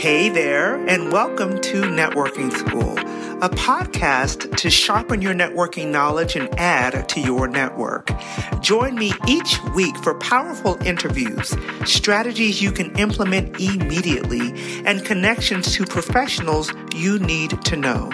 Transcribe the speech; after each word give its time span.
Hey 0.00 0.30
there, 0.30 0.76
and 0.88 1.12
welcome 1.12 1.60
to 1.60 1.82
Networking 1.82 2.50
School, 2.50 2.98
a 3.42 3.48
podcast 3.48 4.56
to 4.56 4.70
sharpen 4.70 5.22
your 5.22 5.34
networking 5.34 5.88
knowledge 5.88 6.36
and 6.36 6.48
add 6.58 7.08
to 7.08 7.20
your 7.20 7.48
network. 7.48 8.10
Join 8.60 8.94
me 8.94 9.12
each 9.26 9.58
week 9.74 9.96
for 9.98 10.14
powerful 10.18 10.76
interviews, 10.84 11.54
strategies 11.84 12.60
you 12.60 12.70
can 12.72 12.94
implement 12.98 13.60
immediately, 13.60 14.52
and 14.84 15.04
connections 15.04 15.72
to 15.74 15.84
professionals 15.84 16.72
you 16.94 17.18
need 17.18 17.62
to 17.64 17.76
know. 17.76 18.10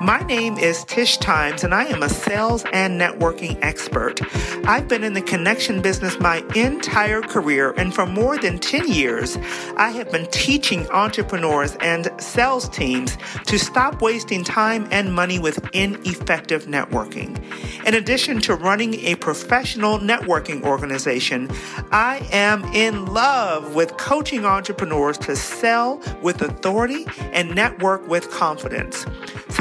My 0.00 0.20
name 0.20 0.56
is 0.56 0.84
Tish 0.84 1.18
Times, 1.18 1.62
and 1.62 1.74
I 1.74 1.84
am 1.84 2.02
a 2.02 2.08
sales 2.08 2.64
and 2.72 2.98
networking 2.98 3.58
expert. 3.60 4.20
I've 4.66 4.88
been 4.88 5.04
in 5.04 5.12
the 5.12 5.20
connection 5.20 5.82
business 5.82 6.18
my 6.20 6.42
entire 6.54 7.20
career, 7.20 7.74
and 7.76 7.94
for 7.94 8.06
more 8.06 8.38
than 8.38 8.58
10 8.58 8.88
years, 8.88 9.36
I 9.76 9.90
have 9.90 10.10
been 10.10 10.26
teaching 10.30 10.88
entrepreneurs 10.90 11.76
and 11.80 12.10
sales 12.18 12.68
teams 12.70 13.18
to 13.46 13.58
stop 13.58 14.00
wasting 14.00 14.42
time 14.50 14.88
and 14.90 15.14
money 15.14 15.38
with 15.38 15.64
ineffective 15.72 16.66
networking. 16.66 17.40
In 17.86 17.94
addition 17.94 18.40
to 18.40 18.56
running 18.56 18.94
a 18.94 19.14
professional 19.14 19.98
networking 20.00 20.62
organization, 20.64 21.48
I 21.92 22.26
am 22.32 22.64
in 22.74 23.06
love 23.06 23.76
with 23.76 23.96
coaching 23.96 24.44
entrepreneurs 24.44 25.18
to 25.18 25.36
sell 25.36 26.02
with 26.20 26.42
authority 26.42 27.06
and 27.32 27.54
network 27.54 28.06
with 28.08 28.28
confidence. 28.30 29.06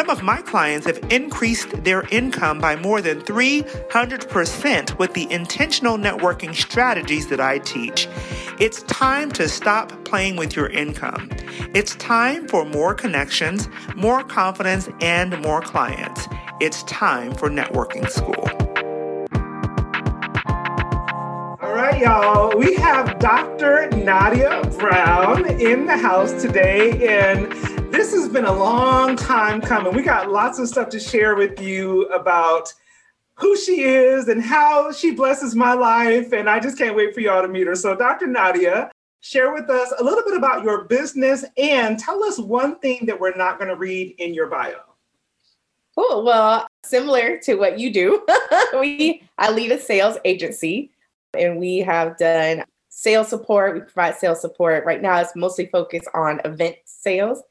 Some 0.10 0.18
of 0.18 0.24
my 0.24 0.42
clients 0.42 0.88
have 0.88 0.98
increased 1.12 1.84
their 1.84 2.02
income 2.10 2.58
by 2.58 2.76
more 2.76 3.00
than 3.00 3.22
300% 3.22 4.98
with 4.98 5.14
the 5.14 5.32
intentional 5.32 6.00
networking 6.00 6.56
strategies 6.56 7.28
that 7.28 7.40
I 7.40 7.60
teach. 7.60 8.08
It's 8.60 8.82
time 8.84 9.30
to 9.34 9.48
stop 9.48 9.94
playing 10.06 10.36
with 10.36 10.56
your 10.56 10.66
income. 10.70 11.30
It's 11.76 11.94
time 11.98 12.48
for 12.48 12.66
more 12.66 12.96
connections, 12.96 13.70
more 13.96 14.24
confidence, 14.24 14.90
and 15.00 15.40
more 15.44 15.62
clients. 15.62 16.28
It's 16.60 16.82
time 16.86 17.36
for 17.36 17.48
networking 17.52 18.10
school. 18.10 18.50
All 21.62 21.76
right, 21.76 22.02
y'all. 22.02 22.58
We 22.58 22.74
have 22.78 23.20
Dr. 23.20 23.92
Nadia 23.92 24.64
Brown 24.80 25.46
in 25.62 25.86
the 25.86 25.98
house 25.98 26.42
today, 26.42 27.08
and 27.08 27.79
this 27.92 28.14
has 28.14 28.30
been 28.30 28.46
a 28.46 28.54
long 28.54 29.16
time 29.16 29.62
coming. 29.62 29.96
We 29.96 30.04
got 30.04 30.32
lots 30.32 30.60
of 30.60 30.68
stuff 30.68 30.90
to 30.90 31.00
share 31.00 31.36
with 31.36 31.60
you 31.60 32.06
about 32.08 32.74
who 33.34 33.58
she 33.58 33.82
is 33.82 34.28
and 34.28 34.42
how 34.44 34.92
she 34.92 35.12
blesses 35.12 35.56
my 35.56 35.74
life. 35.74 36.32
And 36.32 36.50
I 36.50 36.60
just 36.60 36.78
can't 36.78 36.96
wait 36.96 37.14
for 37.14 37.22
y'all 37.22 37.42
to 37.42 37.48
meet 37.48 37.68
her. 37.68 37.76
So, 37.76 37.96
Dr. 37.96 38.28
Nadia, 38.28 38.92
share 39.22 39.54
with 39.54 39.70
us 39.70 39.94
a 39.98 40.04
little 40.04 40.24
bit 40.24 40.38
about 40.38 40.64
your 40.64 40.84
business 40.86 41.44
and 41.58 41.98
tell 41.98 42.24
us 42.24 42.38
one 42.38 42.78
thing 42.80 43.06
that 43.08 43.20
we're 43.20 43.36
not 43.36 43.58
going 43.58 43.70
to 43.70 43.76
read 43.76 44.16
in 44.20 44.34
your 44.34 44.48
bio. 44.48 44.78
Cool. 45.96 46.24
Well, 46.24 46.68
similar 46.86 47.40
to 47.40 47.56
what 47.56 47.80
you 47.80 47.92
do, 47.92 48.26
we 48.80 49.24
I 49.38 49.52
lead 49.52 49.72
a 49.72 49.80
sales 49.80 50.18
agency 50.26 50.92
and 51.34 51.58
we 51.58 51.80
have 51.80 52.18
done 52.18 52.64
sales 52.90 53.30
support. 53.30 53.74
We 53.74 53.82
provide 53.82 54.16
sales 54.16 54.42
support. 54.42 54.86
Right 54.86 55.02
now 55.02 55.20
it's 55.20 55.36
mostly 55.36 55.66
focused 55.68 56.08
on 56.14 56.40
event 56.46 56.76
sales. 56.86 57.42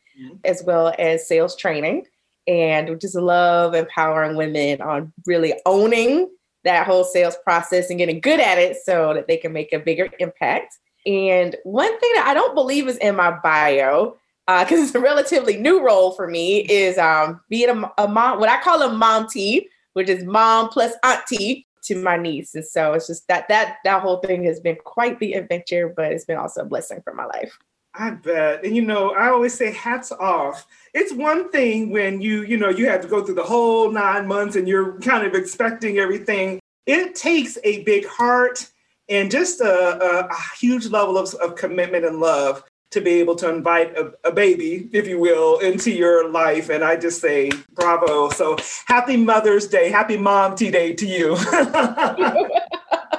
As 0.44 0.62
well 0.64 0.94
as 0.98 1.26
sales 1.26 1.56
training. 1.56 2.06
And 2.46 2.88
we 2.88 2.96
just 2.96 3.14
love 3.14 3.74
empowering 3.74 4.36
women 4.36 4.80
on 4.80 5.12
really 5.26 5.54
owning 5.66 6.30
that 6.64 6.86
whole 6.86 7.04
sales 7.04 7.36
process 7.44 7.90
and 7.90 7.98
getting 7.98 8.20
good 8.20 8.40
at 8.40 8.58
it 8.58 8.76
so 8.82 9.14
that 9.14 9.26
they 9.26 9.36
can 9.36 9.52
make 9.52 9.72
a 9.72 9.78
bigger 9.78 10.08
impact. 10.18 10.78
And 11.06 11.56
one 11.64 11.98
thing 12.00 12.10
that 12.14 12.26
I 12.26 12.34
don't 12.34 12.54
believe 12.54 12.88
is 12.88 12.96
in 12.98 13.16
my 13.16 13.30
bio, 13.30 14.16
because 14.46 14.80
uh, 14.80 14.82
it's 14.82 14.94
a 14.94 15.00
relatively 15.00 15.56
new 15.56 15.84
role 15.84 16.12
for 16.12 16.26
me, 16.26 16.60
is 16.60 16.98
um, 16.98 17.40
being 17.48 17.70
a, 17.70 17.92
a 17.98 18.08
mom, 18.08 18.40
what 18.40 18.48
I 18.48 18.60
call 18.60 18.82
a 18.82 18.92
mom 18.92 19.28
tea, 19.28 19.68
which 19.92 20.08
is 20.08 20.24
mom 20.24 20.68
plus 20.68 20.92
auntie 21.04 21.66
to 21.84 21.96
my 21.96 22.16
niece. 22.16 22.54
And 22.54 22.64
so 22.64 22.92
it's 22.92 23.06
just 23.06 23.26
that 23.28 23.48
that 23.48 23.78
that 23.84 24.02
whole 24.02 24.18
thing 24.18 24.44
has 24.44 24.60
been 24.60 24.76
quite 24.84 25.18
the 25.20 25.34
adventure, 25.34 25.92
but 25.94 26.12
it's 26.12 26.24
been 26.24 26.36
also 26.36 26.62
a 26.62 26.66
blessing 26.66 27.00
for 27.02 27.14
my 27.14 27.24
life. 27.24 27.58
I 27.98 28.10
bet. 28.10 28.64
And 28.64 28.76
you 28.76 28.82
know, 28.82 29.10
I 29.10 29.28
always 29.28 29.54
say 29.54 29.72
hats 29.72 30.12
off. 30.12 30.66
It's 30.94 31.12
one 31.12 31.50
thing 31.50 31.90
when 31.90 32.20
you, 32.20 32.44
you 32.44 32.56
know, 32.56 32.68
you 32.68 32.88
have 32.88 33.00
to 33.00 33.08
go 33.08 33.24
through 33.24 33.34
the 33.34 33.42
whole 33.42 33.90
nine 33.90 34.26
months 34.26 34.54
and 34.54 34.68
you're 34.68 35.00
kind 35.00 35.26
of 35.26 35.34
expecting 35.34 35.98
everything. 35.98 36.60
It 36.86 37.16
takes 37.16 37.58
a 37.64 37.82
big 37.82 38.06
heart 38.06 38.70
and 39.08 39.30
just 39.30 39.60
a, 39.60 39.66
a, 39.68 40.28
a 40.28 40.56
huge 40.58 40.86
level 40.86 41.18
of, 41.18 41.34
of 41.34 41.56
commitment 41.56 42.04
and 42.04 42.20
love 42.20 42.62
to 42.92 43.00
be 43.00 43.10
able 43.10 43.34
to 43.34 43.50
invite 43.50 43.94
a, 43.98 44.12
a, 44.24 44.32
baby, 44.32 44.88
if 44.92 45.06
you 45.06 45.18
will, 45.18 45.58
into 45.58 45.90
your 45.90 46.30
life. 46.30 46.70
And 46.70 46.82
I 46.82 46.96
just 46.96 47.20
say 47.20 47.50
bravo. 47.74 48.30
So 48.30 48.56
happy 48.86 49.16
Mother's 49.16 49.66
Day, 49.66 49.90
happy 49.90 50.16
Mom 50.16 50.56
Tea 50.56 50.70
Day 50.70 50.94
to 50.94 51.06
you. 51.06 51.36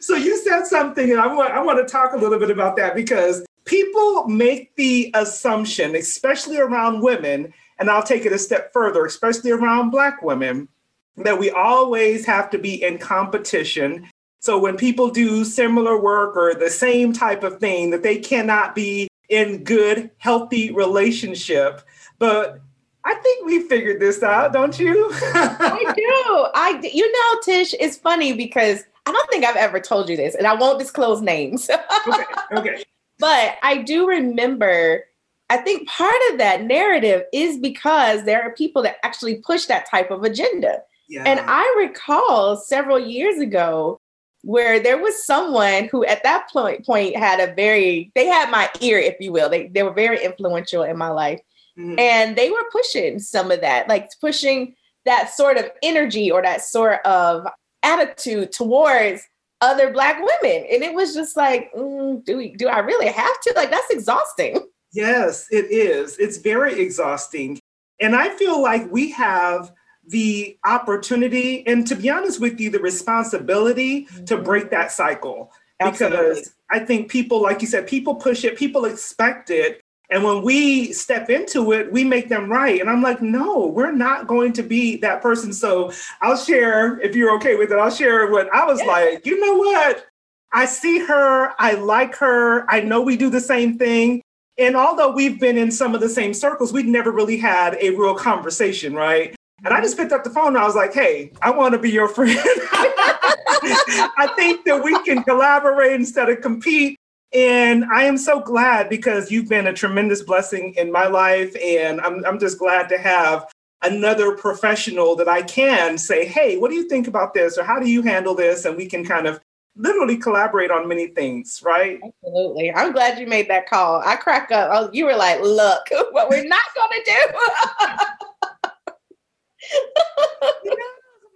so 0.00 0.14
you 0.14 0.36
said 0.38 0.64
something, 0.64 1.10
and 1.10 1.20
I 1.20 1.26
want 1.26 1.52
I 1.52 1.62
want 1.62 1.86
to 1.86 1.90
talk 1.90 2.12
a 2.12 2.16
little 2.16 2.38
bit 2.38 2.50
about 2.50 2.76
that 2.76 2.94
because 2.94 3.44
people 3.64 4.26
make 4.28 4.74
the 4.76 5.10
assumption, 5.14 5.94
especially 5.94 6.58
around 6.58 7.02
women, 7.02 7.52
and 7.78 7.90
I'll 7.90 8.02
take 8.02 8.24
it 8.24 8.32
a 8.32 8.38
step 8.38 8.72
further, 8.72 9.04
especially 9.04 9.50
around 9.50 9.90
Black 9.90 10.22
women, 10.22 10.68
that 11.16 11.38
we 11.38 11.50
always 11.50 12.24
have 12.26 12.50
to 12.50 12.58
be 12.58 12.82
in 12.82 12.98
competition. 12.98 14.08
So 14.40 14.58
when 14.58 14.76
people 14.76 15.10
do 15.10 15.44
similar 15.44 16.00
work 16.00 16.36
or 16.36 16.54
the 16.54 16.70
same 16.70 17.12
type 17.12 17.42
of 17.42 17.58
thing, 17.58 17.90
that 17.90 18.02
they 18.02 18.18
cannot 18.18 18.74
be 18.74 19.08
in 19.28 19.64
good, 19.64 20.10
healthy 20.18 20.70
relationship. 20.72 21.82
But 22.18 22.60
I 23.04 23.14
think 23.14 23.46
we 23.46 23.62
figured 23.68 24.00
this 24.00 24.22
out, 24.22 24.52
don't 24.52 24.78
you? 24.78 25.10
I 25.12 25.92
do. 25.96 26.46
I, 26.54 26.80
you 26.92 27.10
know, 27.10 27.40
Tish, 27.44 27.74
it's 27.78 27.96
funny 27.96 28.32
because 28.32 28.84
I 29.06 29.12
don't 29.12 29.30
think 29.30 29.44
I've 29.44 29.56
ever 29.56 29.80
told 29.80 30.08
you 30.08 30.16
this, 30.16 30.34
and 30.34 30.46
I 30.46 30.54
won't 30.54 30.78
disclose 30.78 31.22
names. 31.22 31.70
okay. 32.08 32.24
Okay. 32.52 32.84
But 33.18 33.54
I 33.62 33.78
do 33.78 34.06
remember, 34.06 35.04
I 35.48 35.58
think 35.58 35.88
part 35.88 36.14
of 36.30 36.38
that 36.38 36.64
narrative 36.64 37.22
is 37.32 37.58
because 37.58 38.24
there 38.24 38.42
are 38.42 38.52
people 38.54 38.82
that 38.82 38.96
actually 39.02 39.36
push 39.36 39.66
that 39.66 39.88
type 39.88 40.10
of 40.10 40.24
agenda. 40.24 40.82
Yeah. 41.08 41.22
And 41.24 41.40
I 41.44 41.74
recall 41.78 42.56
several 42.56 42.98
years 42.98 43.38
ago 43.38 44.00
where 44.42 44.78
there 44.80 44.98
was 44.98 45.24
someone 45.24 45.88
who 45.90 46.04
at 46.04 46.22
that 46.24 46.48
point, 46.52 46.84
point 46.84 47.16
had 47.16 47.40
a 47.40 47.54
very, 47.54 48.12
they 48.14 48.26
had 48.26 48.50
my 48.50 48.68
ear, 48.80 48.98
if 48.98 49.16
you 49.20 49.32
will. 49.32 49.48
They, 49.48 49.68
they 49.68 49.82
were 49.82 49.92
very 49.92 50.22
influential 50.22 50.82
in 50.82 50.98
my 50.98 51.08
life. 51.08 51.40
Mm-hmm. 51.78 51.98
And 51.98 52.36
they 52.36 52.50
were 52.50 52.64
pushing 52.70 53.18
some 53.18 53.50
of 53.50 53.60
that, 53.60 53.88
like 53.88 54.10
pushing 54.20 54.74
that 55.04 55.30
sort 55.30 55.56
of 55.56 55.70
energy 55.82 56.30
or 56.30 56.42
that 56.42 56.62
sort 56.62 57.04
of 57.06 57.46
attitude 57.82 58.52
towards 58.52 59.22
other 59.60 59.90
black 59.90 60.18
women. 60.18 60.66
And 60.70 60.82
it 60.82 60.94
was 60.94 61.14
just 61.14 61.36
like 61.36 61.72
mm, 61.74 62.24
do 62.24 62.36
we 62.36 62.54
do 62.54 62.68
i 62.68 62.78
really 62.78 63.08
have 63.08 63.40
to? 63.42 63.52
Like 63.56 63.70
that's 63.70 63.90
exhausting. 63.90 64.58
Yes 64.92 65.48
it 65.50 65.70
is. 65.70 66.16
It's 66.16 66.38
very 66.38 66.80
exhausting. 66.80 67.58
And 68.00 68.16
i 68.16 68.30
feel 68.30 68.62
like 68.62 68.90
we 68.90 69.10
have 69.12 69.72
the 70.08 70.56
opportunity 70.64 71.66
and 71.66 71.86
to 71.88 71.96
be 71.96 72.08
honest 72.08 72.40
with 72.40 72.60
you 72.60 72.70
the 72.70 72.78
responsibility 72.78 74.06
mm-hmm. 74.06 74.24
to 74.24 74.38
break 74.38 74.70
that 74.70 74.92
cycle. 74.92 75.52
Absolutely. 75.78 76.16
because 76.16 76.54
i 76.70 76.78
think 76.78 77.10
people 77.10 77.42
like 77.42 77.60
you 77.60 77.68
said 77.68 77.86
people 77.86 78.14
push 78.14 78.44
it 78.44 78.56
people 78.56 78.86
expect 78.86 79.50
it 79.50 79.82
and 80.10 80.22
when 80.22 80.42
we 80.42 80.92
step 80.92 81.30
into 81.30 81.72
it, 81.72 81.90
we 81.90 82.04
make 82.04 82.28
them 82.28 82.50
right. 82.50 82.80
And 82.80 82.88
I'm 82.88 83.02
like, 83.02 83.20
no, 83.20 83.66
we're 83.66 83.92
not 83.92 84.26
going 84.26 84.52
to 84.54 84.62
be 84.62 84.96
that 84.98 85.20
person. 85.20 85.52
So 85.52 85.90
I'll 86.20 86.36
share, 86.36 87.00
if 87.00 87.16
you're 87.16 87.34
okay 87.36 87.56
with 87.56 87.72
it, 87.72 87.78
I'll 87.78 87.90
share 87.90 88.30
what 88.30 88.52
I 88.54 88.64
was 88.64 88.80
yeah. 88.80 88.86
like. 88.86 89.26
You 89.26 89.40
know 89.40 89.56
what? 89.56 90.06
I 90.52 90.64
see 90.64 91.00
her. 91.00 91.52
I 91.58 91.72
like 91.72 92.14
her. 92.16 92.70
I 92.70 92.80
know 92.80 93.02
we 93.02 93.16
do 93.16 93.30
the 93.30 93.40
same 93.40 93.78
thing. 93.78 94.22
And 94.58 94.76
although 94.76 95.10
we've 95.10 95.38
been 95.38 95.58
in 95.58 95.70
some 95.70 95.94
of 95.94 96.00
the 96.00 96.08
same 96.08 96.32
circles, 96.32 96.72
we've 96.72 96.86
never 96.86 97.10
really 97.10 97.36
had 97.36 97.76
a 97.80 97.90
real 97.90 98.14
conversation, 98.14 98.94
right? 98.94 99.34
And 99.64 99.68
I 99.68 99.78
mm-hmm. 99.78 99.84
just 99.84 99.96
picked 99.96 100.12
up 100.12 100.24
the 100.24 100.30
phone 100.30 100.48
and 100.48 100.58
I 100.58 100.64
was 100.64 100.76
like, 100.76 100.94
hey, 100.94 101.32
I 101.42 101.50
want 101.50 101.72
to 101.72 101.78
be 101.78 101.90
your 101.90 102.08
friend. 102.08 102.38
I 102.38 104.32
think 104.36 104.64
that 104.64 104.82
we 104.82 104.98
can 105.02 105.24
collaborate 105.24 105.92
instead 105.92 106.28
of 106.28 106.40
compete. 106.40 106.96
And 107.36 107.84
I 107.92 108.04
am 108.04 108.16
so 108.16 108.40
glad 108.40 108.88
because 108.88 109.30
you've 109.30 109.50
been 109.50 109.66
a 109.66 109.72
tremendous 109.72 110.22
blessing 110.22 110.72
in 110.78 110.90
my 110.90 111.06
life. 111.06 111.54
And 111.62 112.00
I'm, 112.00 112.24
I'm 112.24 112.38
just 112.38 112.58
glad 112.58 112.88
to 112.88 112.96
have 112.96 113.46
another 113.82 114.34
professional 114.38 115.14
that 115.16 115.28
I 115.28 115.42
can 115.42 115.98
say, 115.98 116.24
hey, 116.24 116.56
what 116.56 116.70
do 116.70 116.76
you 116.76 116.88
think 116.88 117.08
about 117.08 117.34
this? 117.34 117.58
Or 117.58 117.62
how 117.62 117.78
do 117.78 117.90
you 117.90 118.00
handle 118.00 118.34
this? 118.34 118.64
And 118.64 118.74
we 118.74 118.86
can 118.86 119.04
kind 119.04 119.26
of 119.26 119.38
literally 119.76 120.16
collaborate 120.16 120.70
on 120.70 120.88
many 120.88 121.08
things, 121.08 121.60
right? 121.62 122.00
Absolutely. 122.02 122.72
I'm 122.72 122.92
glad 122.92 123.18
you 123.18 123.26
made 123.26 123.50
that 123.50 123.68
call. 123.68 124.00
I 124.00 124.16
crack 124.16 124.50
up. 124.50 124.70
Oh, 124.72 124.88
you 124.94 125.04
were 125.04 125.14
like, 125.14 125.42
look, 125.42 125.82
what 126.12 126.30
we're 126.30 126.42
not 126.42 126.62
going 126.74 126.90
to 126.90 127.12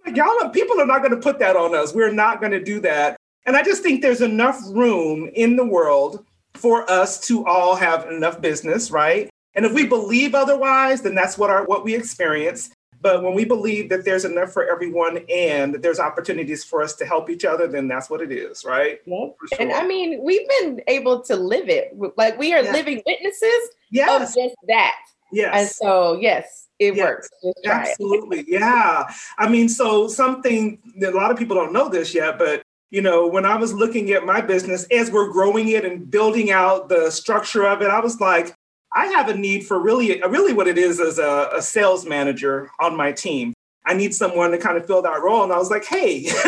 do. 0.07 0.15
Y'all, 0.15 0.49
people 0.49 0.81
are 0.81 0.87
not 0.87 1.03
going 1.03 1.11
to 1.11 1.21
put 1.21 1.37
that 1.37 1.55
on 1.55 1.75
us. 1.75 1.93
We're 1.93 2.11
not 2.11 2.39
going 2.39 2.53
to 2.53 2.63
do 2.63 2.79
that. 2.79 3.17
And 3.45 3.55
I 3.55 3.63
just 3.63 3.83
think 3.83 4.01
there's 4.01 4.21
enough 4.21 4.59
room 4.69 5.29
in 5.33 5.55
the 5.55 5.65
world 5.65 6.25
for 6.53 6.89
us 6.89 7.19
to 7.27 7.45
all 7.45 7.75
have 7.75 8.09
enough 8.09 8.41
business, 8.41 8.91
right? 8.91 9.29
And 9.55 9.65
if 9.65 9.73
we 9.73 9.85
believe 9.85 10.35
otherwise, 10.35 11.01
then 11.01 11.15
that's 11.15 11.37
what 11.37 11.49
our 11.49 11.65
what 11.65 11.83
we 11.83 11.95
experience. 11.95 12.69
But 13.01 13.23
when 13.23 13.33
we 13.33 13.45
believe 13.45 13.89
that 13.89 14.05
there's 14.05 14.25
enough 14.25 14.53
for 14.53 14.69
everyone 14.69 15.25
and 15.27 15.73
that 15.73 15.81
there's 15.81 15.99
opportunities 15.99 16.63
for 16.63 16.83
us 16.83 16.93
to 16.97 17.05
help 17.05 17.31
each 17.31 17.45
other, 17.45 17.67
then 17.67 17.87
that's 17.87 18.11
what 18.11 18.21
it 18.21 18.31
is, 18.31 18.63
right? 18.63 18.99
Yeah. 19.05 19.25
Sure. 19.49 19.59
And 19.59 19.71
I 19.73 19.87
mean, 19.87 20.21
we've 20.23 20.47
been 20.59 20.81
able 20.87 21.21
to 21.23 21.35
live 21.35 21.67
it. 21.67 21.97
Like 22.15 22.37
we 22.37 22.53
are 22.53 22.61
living 22.61 23.01
witnesses 23.05 23.69
yes. 23.89 24.21
of 24.21 24.35
just 24.35 24.55
that. 24.67 24.97
Yes. 25.31 25.55
And 25.55 25.69
so, 25.69 26.19
yes, 26.19 26.67
it 26.77 26.95
yes. 26.95 27.03
works. 27.03 27.29
Absolutely. 27.65 28.45
yeah. 28.47 29.11
I 29.39 29.49
mean, 29.49 29.67
so 29.67 30.07
something 30.07 30.77
that 30.99 31.13
a 31.13 31.17
lot 31.17 31.31
of 31.31 31.37
people 31.37 31.55
don't 31.55 31.73
know 31.73 31.89
this 31.89 32.13
yet, 32.13 32.37
but 32.37 32.61
you 32.91 33.01
know, 33.01 33.25
when 33.25 33.45
I 33.45 33.55
was 33.55 33.73
looking 33.73 34.11
at 34.11 34.25
my 34.25 34.41
business 34.41 34.85
as 34.91 35.09
we're 35.09 35.31
growing 35.31 35.69
it 35.69 35.85
and 35.85 36.11
building 36.11 36.51
out 36.51 36.89
the 36.89 37.09
structure 37.09 37.65
of 37.65 37.81
it, 37.81 37.89
I 37.89 38.01
was 38.01 38.19
like, 38.19 38.53
I 38.93 39.07
have 39.07 39.29
a 39.29 39.33
need 39.33 39.65
for 39.65 39.79
really, 39.79 40.21
really 40.21 40.51
what 40.51 40.67
it 40.67 40.77
is 40.77 40.99
as 40.99 41.17
a, 41.17 41.49
a 41.55 41.61
sales 41.61 42.05
manager 42.05 42.69
on 42.81 42.95
my 42.95 43.13
team. 43.13 43.53
I 43.85 43.93
need 43.93 44.13
someone 44.13 44.51
to 44.51 44.57
kind 44.57 44.77
of 44.77 44.85
fill 44.85 45.01
that 45.03 45.23
role. 45.23 45.43
And 45.43 45.53
I 45.53 45.57
was 45.57 45.71
like, 45.71 45.85
hey, 45.85 46.23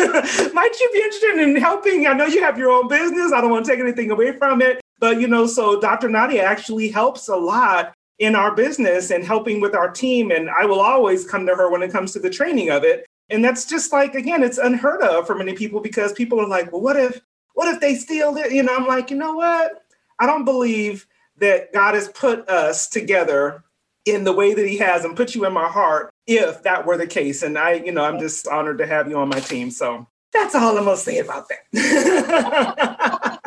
might 0.52 0.78
you 0.78 0.90
be 0.92 0.98
interested 0.98 1.38
in 1.38 1.56
helping? 1.56 2.06
I 2.06 2.12
know 2.12 2.26
you 2.26 2.42
have 2.42 2.58
your 2.58 2.70
own 2.70 2.88
business. 2.88 3.32
I 3.32 3.40
don't 3.40 3.50
want 3.50 3.64
to 3.64 3.70
take 3.70 3.80
anything 3.80 4.10
away 4.10 4.32
from 4.32 4.60
it. 4.60 4.80
But, 5.00 5.20
you 5.20 5.26
know, 5.26 5.46
so 5.46 5.80
Dr. 5.80 6.08
Nadia 6.08 6.44
actually 6.44 6.90
helps 6.90 7.28
a 7.28 7.36
lot 7.36 7.94
in 8.18 8.36
our 8.36 8.54
business 8.54 9.10
and 9.10 9.24
helping 9.24 9.60
with 9.60 9.74
our 9.74 9.90
team. 9.90 10.30
And 10.30 10.48
I 10.50 10.66
will 10.66 10.80
always 10.80 11.26
come 11.26 11.46
to 11.46 11.56
her 11.56 11.70
when 11.70 11.82
it 11.82 11.90
comes 11.90 12.12
to 12.12 12.20
the 12.20 12.30
training 12.30 12.70
of 12.70 12.84
it. 12.84 13.04
And 13.30 13.44
that's 13.44 13.64
just 13.64 13.92
like, 13.92 14.14
again, 14.14 14.42
it's 14.42 14.58
unheard 14.58 15.02
of 15.02 15.26
for 15.26 15.34
many 15.34 15.54
people 15.54 15.80
because 15.80 16.12
people 16.12 16.40
are 16.40 16.46
like, 16.46 16.70
well, 16.70 16.82
what 16.82 16.96
if, 16.96 17.20
what 17.54 17.72
if 17.72 17.80
they 17.80 17.94
steal 17.94 18.36
it? 18.36 18.52
You 18.52 18.62
know, 18.62 18.76
I'm 18.76 18.86
like, 18.86 19.10
you 19.10 19.16
know 19.16 19.34
what? 19.34 19.84
I 20.18 20.26
don't 20.26 20.44
believe 20.44 21.06
that 21.38 21.72
God 21.72 21.94
has 21.94 22.08
put 22.08 22.48
us 22.48 22.88
together 22.88 23.64
in 24.04 24.24
the 24.24 24.32
way 24.32 24.54
that 24.54 24.66
he 24.66 24.76
has 24.78 25.04
and 25.04 25.16
put 25.16 25.34
you 25.34 25.46
in 25.46 25.52
my 25.52 25.68
heart 25.68 26.12
if 26.26 26.62
that 26.62 26.86
were 26.86 26.96
the 26.96 27.06
case. 27.06 27.42
And 27.42 27.58
I, 27.58 27.74
you 27.74 27.92
know, 27.92 28.04
I'm 28.04 28.18
just 28.18 28.46
honored 28.48 28.78
to 28.78 28.86
have 28.86 29.08
you 29.08 29.18
on 29.18 29.28
my 29.28 29.40
team. 29.40 29.70
So 29.70 30.06
that's 30.32 30.54
all 30.54 30.76
I'm 30.76 30.84
going 30.84 30.96
to 30.96 31.02
say 31.02 31.18
about 31.18 31.48
that. 31.48 31.64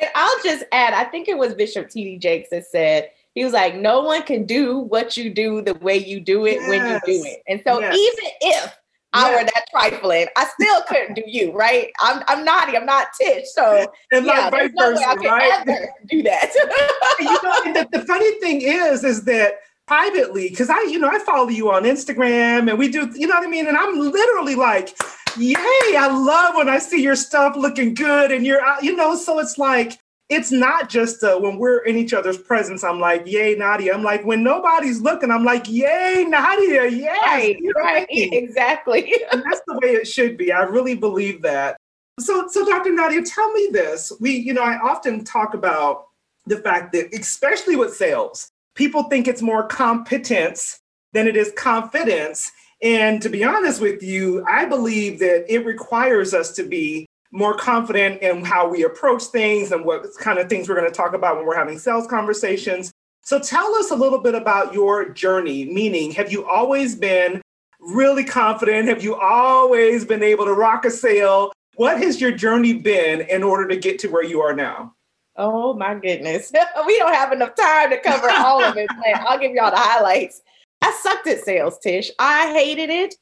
and 0.00 0.10
I'll 0.14 0.42
just 0.44 0.64
add, 0.72 0.94
I 0.94 1.04
think 1.04 1.28
it 1.28 1.36
was 1.36 1.54
Bishop 1.54 1.90
T.D. 1.90 2.18
Jakes 2.18 2.50
that 2.50 2.66
said, 2.66 3.10
he 3.34 3.44
was 3.44 3.52
like, 3.52 3.76
no 3.76 4.02
one 4.02 4.22
can 4.22 4.44
do 4.44 4.78
what 4.78 5.16
you 5.16 5.32
do 5.32 5.62
the 5.62 5.74
way 5.74 5.96
you 5.96 6.20
do 6.20 6.46
it 6.46 6.54
yes. 6.60 6.68
when 6.68 6.86
you 6.86 7.00
do 7.06 7.24
it. 7.24 7.42
And 7.48 7.62
so 7.64 7.80
yes. 7.80 7.94
even 7.96 8.30
if 8.40 8.79
I 9.12 9.34
were 9.34 9.44
that 9.44 9.64
trifling. 9.70 10.26
I 10.36 10.46
still 10.46 10.82
couldn't 10.82 11.14
do 11.14 11.22
you, 11.26 11.52
right? 11.52 11.90
I'm 12.00 12.22
I'm 12.28 12.44
Nadia. 12.44 12.78
I'm 12.78 12.86
not 12.86 13.08
Tish. 13.20 13.46
So 13.52 13.92
and 14.12 14.24
yeah, 14.24 14.48
like 14.48 14.52
there's 14.52 14.72
no 14.72 14.92
way 14.92 15.04
I 15.04 15.14
right? 15.14 15.68
ever 15.68 15.88
do 16.08 16.22
that. 16.22 16.52
you 17.18 17.26
know, 17.26 17.82
the, 17.82 17.98
the 17.98 18.04
funny 18.06 18.32
thing 18.40 18.62
is, 18.62 19.02
is 19.02 19.24
that 19.24 19.54
privately, 19.90 20.48
because 20.48 20.70
I, 20.70 20.82
you 20.82 21.00
know, 21.00 21.08
I 21.08 21.18
follow 21.18 21.48
you 21.48 21.72
on 21.72 21.82
Instagram 21.82 22.70
and 22.70 22.78
we 22.78 22.88
do, 22.88 23.10
you 23.16 23.26
know 23.26 23.34
what 23.34 23.44
I 23.44 23.50
mean? 23.50 23.66
And 23.66 23.76
I'm 23.76 23.98
literally 23.98 24.54
like, 24.54 24.96
yay, 25.36 25.56
I 25.58 26.06
love 26.06 26.54
when 26.54 26.68
I 26.68 26.78
see 26.78 27.02
your 27.02 27.16
stuff 27.16 27.56
looking 27.56 27.94
good 27.94 28.30
and 28.30 28.46
you're, 28.46 28.62
you 28.82 28.94
know, 28.94 29.16
so 29.16 29.40
it's 29.40 29.58
like 29.58 29.98
it's 30.30 30.52
not 30.52 30.88
just 30.88 31.24
uh, 31.24 31.36
when 31.38 31.58
we're 31.58 31.80
in 31.80 31.96
each 31.96 32.14
other's 32.14 32.38
presence, 32.38 32.84
I'm 32.84 33.00
like, 33.00 33.26
yay, 33.26 33.56
Nadia. 33.56 33.92
I'm 33.92 34.04
like, 34.04 34.24
when 34.24 34.44
nobody's 34.44 35.00
looking, 35.00 35.28
I'm 35.30 35.44
like, 35.44 35.68
yay, 35.68 36.24
Nadia. 36.26 36.86
Yes. 36.88 37.26
Right, 37.26 37.56
right. 37.76 38.06
Exactly. 38.40 39.12
and 39.32 39.42
that's 39.42 39.60
the 39.66 39.78
way 39.82 39.90
it 39.90 40.06
should 40.06 40.36
be. 40.36 40.52
I 40.52 40.62
really 40.62 40.94
believe 40.94 41.42
that. 41.42 41.76
So, 42.20 42.46
so 42.48 42.64
Dr. 42.64 42.92
Nadia, 42.92 43.22
tell 43.22 43.52
me 43.52 43.70
this. 43.72 44.12
We, 44.20 44.36
you 44.36 44.54
know, 44.54 44.62
I 44.62 44.78
often 44.78 45.24
talk 45.24 45.54
about 45.54 46.04
the 46.46 46.58
fact 46.58 46.92
that, 46.92 47.12
especially 47.12 47.74
with 47.74 47.94
sales, 47.94 48.50
people 48.76 49.04
think 49.04 49.26
it's 49.26 49.42
more 49.42 49.66
competence 49.66 50.78
than 51.12 51.26
it 51.26 51.36
is 51.36 51.52
confidence. 51.56 52.50
And 52.82 53.20
to 53.22 53.28
be 53.28 53.42
honest 53.42 53.80
with 53.80 54.00
you, 54.00 54.44
I 54.48 54.64
believe 54.64 55.18
that 55.18 55.52
it 55.52 55.64
requires 55.66 56.34
us 56.34 56.52
to 56.52 56.62
be 56.62 57.06
more 57.32 57.54
confident 57.54 58.22
in 58.22 58.44
how 58.44 58.68
we 58.68 58.84
approach 58.84 59.24
things 59.24 59.72
and 59.72 59.84
what 59.84 60.04
kind 60.18 60.38
of 60.38 60.48
things 60.48 60.68
we're 60.68 60.74
going 60.74 60.90
to 60.90 60.94
talk 60.94 61.14
about 61.14 61.36
when 61.36 61.46
we're 61.46 61.56
having 61.56 61.78
sales 61.78 62.06
conversations. 62.06 62.90
So 63.22 63.38
tell 63.38 63.74
us 63.76 63.90
a 63.90 63.94
little 63.94 64.18
bit 64.18 64.34
about 64.34 64.74
your 64.74 65.10
journey, 65.10 65.64
meaning, 65.66 66.10
have 66.12 66.32
you 66.32 66.46
always 66.46 66.96
been 66.96 67.40
really 67.78 68.24
confident? 68.24 68.88
Have 68.88 69.04
you 69.04 69.14
always 69.14 70.04
been 70.04 70.22
able 70.22 70.44
to 70.46 70.54
rock 70.54 70.84
a 70.84 70.90
sale? 70.90 71.52
What 71.76 71.98
has 71.98 72.20
your 72.20 72.32
journey 72.32 72.74
been 72.74 73.22
in 73.22 73.42
order 73.42 73.68
to 73.68 73.76
get 73.76 73.98
to 74.00 74.08
where 74.08 74.24
you 74.24 74.40
are 74.40 74.54
now? 74.54 74.94
Oh 75.36 75.74
my 75.74 75.94
goodness. 75.94 76.52
we 76.86 76.98
don't 76.98 77.14
have 77.14 77.32
enough 77.32 77.54
time 77.54 77.90
to 77.90 78.00
cover 78.00 78.30
all 78.30 78.62
of 78.62 78.76
it. 78.76 78.88
But 78.96 79.20
I'll 79.22 79.38
give 79.38 79.52
y'all 79.52 79.70
the 79.70 79.76
highlights. 79.76 80.42
I 80.82 80.92
sucked 81.02 81.26
at 81.26 81.44
sales, 81.44 81.78
Tish. 81.78 82.10
I 82.18 82.52
hated 82.52 82.90
it. 82.90 83.14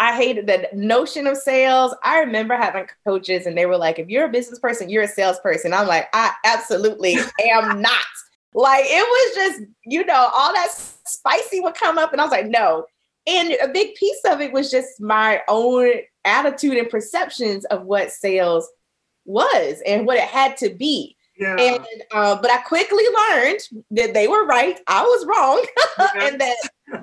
I 0.00 0.16
hated 0.16 0.46
the 0.46 0.66
notion 0.72 1.26
of 1.26 1.36
sales. 1.36 1.94
I 2.02 2.20
remember 2.20 2.56
having 2.56 2.86
coaches 3.06 3.44
and 3.44 3.56
they 3.56 3.66
were 3.66 3.76
like, 3.76 3.98
if 3.98 4.08
you're 4.08 4.24
a 4.24 4.30
business 4.30 4.58
person, 4.58 4.88
you're 4.88 5.02
a 5.02 5.08
salesperson. 5.08 5.74
I'm 5.74 5.86
like, 5.86 6.08
I 6.14 6.32
absolutely 6.46 7.16
am 7.52 7.82
not. 7.82 8.00
Like 8.54 8.84
it 8.86 9.06
was 9.06 9.34
just, 9.34 9.70
you 9.84 10.04
know, 10.06 10.30
all 10.34 10.54
that 10.54 10.70
spicy 10.72 11.60
would 11.60 11.74
come 11.74 11.98
up 11.98 12.12
and 12.12 12.20
I 12.20 12.24
was 12.24 12.32
like, 12.32 12.48
no. 12.48 12.86
And 13.26 13.52
a 13.62 13.68
big 13.68 13.94
piece 13.94 14.20
of 14.24 14.40
it 14.40 14.52
was 14.52 14.70
just 14.70 15.02
my 15.02 15.42
own 15.48 15.92
attitude 16.24 16.78
and 16.78 16.88
perceptions 16.88 17.66
of 17.66 17.84
what 17.84 18.10
sales 18.10 18.66
was 19.26 19.82
and 19.86 20.06
what 20.06 20.16
it 20.16 20.24
had 20.24 20.56
to 20.58 20.70
be. 20.70 21.14
Yeah. 21.38 21.56
And 21.56 21.86
uh, 22.10 22.40
but 22.40 22.50
I 22.50 22.58
quickly 22.62 23.04
learned 23.28 23.60
that 23.92 24.14
they 24.14 24.28
were 24.28 24.46
right. 24.46 24.78
I 24.86 25.02
was 25.02 25.26
wrong, 25.26 25.64
yeah. 25.98 26.26
and 26.26 26.40
that 26.40 26.56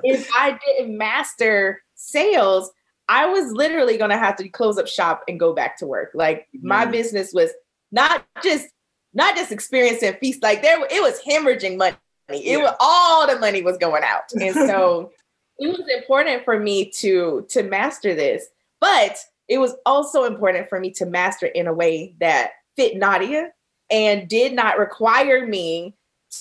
if 0.04 0.30
I 0.36 0.60
didn't 0.66 0.96
master 0.96 1.82
sales, 1.96 2.72
I 3.10 3.28
was 3.28 3.52
literally 3.52 3.98
going 3.98 4.10
to 4.10 4.18
have 4.18 4.36
to 4.38 4.50
close 4.50 4.78
up 4.78 4.88
shop 4.88 5.24
and 5.28 5.40
go 5.40 5.54
back 5.54 5.78
to 5.78 5.88
work. 5.88 6.12
Like 6.14 6.48
mm-hmm. 6.56 6.68
my 6.68 6.86
business 6.86 7.32
was 7.34 7.52
not 7.92 8.26
just 8.44 8.68
not 9.14 9.36
just 9.36 9.52
experiencing 9.52 10.14
feast. 10.20 10.44
Like 10.44 10.62
there, 10.62 10.80
it 10.90 11.02
was 11.02 11.22
hemorrhaging 11.22 11.78
money. 11.78 11.98
It 12.30 12.62
was 12.62 12.74
all 12.80 13.26
the 13.26 13.40
money 13.40 13.62
was 13.62 13.78
going 13.78 14.04
out, 14.04 14.24
and 14.34 14.54
so 14.54 15.12
it 15.60 15.68
was 15.68 15.88
important 15.88 16.44
for 16.44 16.60
me 16.60 16.92
to 16.98 17.46
to 17.50 17.64
master 17.64 18.14
this. 18.14 18.48
But 18.82 19.18
it 19.48 19.60
was 19.60 19.76
also 19.86 20.26
important 20.26 20.68
for 20.68 20.80
me 20.80 20.92
to 20.92 21.06
master 21.06 21.48
in 21.48 21.68
a 21.68 21.74
way 21.74 22.16
that 22.20 22.52
fit 22.76 22.98
Nadia 22.98 23.52
and 23.90 24.28
did 24.28 24.54
not 24.54 24.78
require 24.78 25.48
me 25.48 25.96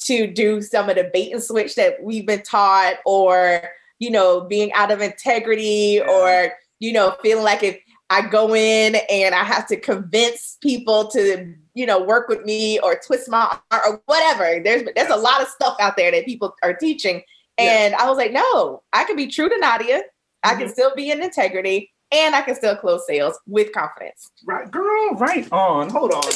to 0.05 0.27
do 0.27 0.61
some 0.61 0.89
of 0.89 0.97
the 0.97 1.11
bait 1.13 1.33
and 1.33 1.43
switch 1.43 1.77
that 1.77 2.03
we've 2.03 2.27
been 2.27 2.43
taught 2.43 2.97
or 3.07 3.63
you 3.99 4.11
know, 4.11 4.43
being 4.43 4.73
out 4.73 4.91
of 4.91 5.01
integrity 5.01 6.01
yeah. 6.01 6.11
or, 6.11 6.53
you 6.79 6.93
know, 6.93 7.17
feeling 7.23 7.45
like 7.45 7.63
if 7.63 7.79
I 8.11 8.23
go 8.23 8.55
in 8.55 8.97
and 9.11 9.35
I 9.35 9.43
have 9.43 9.67
to 9.69 9.77
convince 9.81 10.59
people 10.63 11.09
to, 11.09 11.55
you 11.75 11.87
know, 11.87 12.03
work 12.03 12.29
with 12.29 12.45
me 12.45 12.79
or 12.81 13.01
twist 13.05 13.29
my 13.29 13.59
arm 13.71 13.83
or 13.85 14.03
whatever. 14.07 14.61
There's 14.63 14.89
there's 14.95 15.11
a 15.11 15.17
lot 15.17 15.43
of 15.43 15.49
stuff 15.49 15.77
out 15.81 15.97
there 15.97 16.11
that 16.13 16.25
people 16.25 16.55
are 16.63 16.75
teaching. 16.75 17.23
And 17.59 17.95
I 17.95 18.09
was 18.09 18.19
like, 18.19 18.33
no, 18.33 18.83
I 18.93 19.05
can 19.05 19.17
be 19.17 19.27
true 19.27 19.49
to 19.49 19.59
Nadia. 19.59 19.99
Mm-hmm. 19.99 20.03
I 20.45 20.51
can 20.51 20.65
mm-hmm. 20.65 20.73
still 20.73 20.95
be 20.95 21.11
in 21.11 21.23
integrity 21.23 21.91
and 22.13 22.37
I 22.37 22.43
can 22.43 22.55
still 22.55 22.77
close 22.77 23.07
sales 23.07 23.39
with 23.47 23.73
confidence. 23.73 24.31
Right, 24.45 24.71
girl, 24.71 25.15
right 25.15 25.51
on. 25.51 25.91
Hold 25.91 26.13
on. 26.13 26.33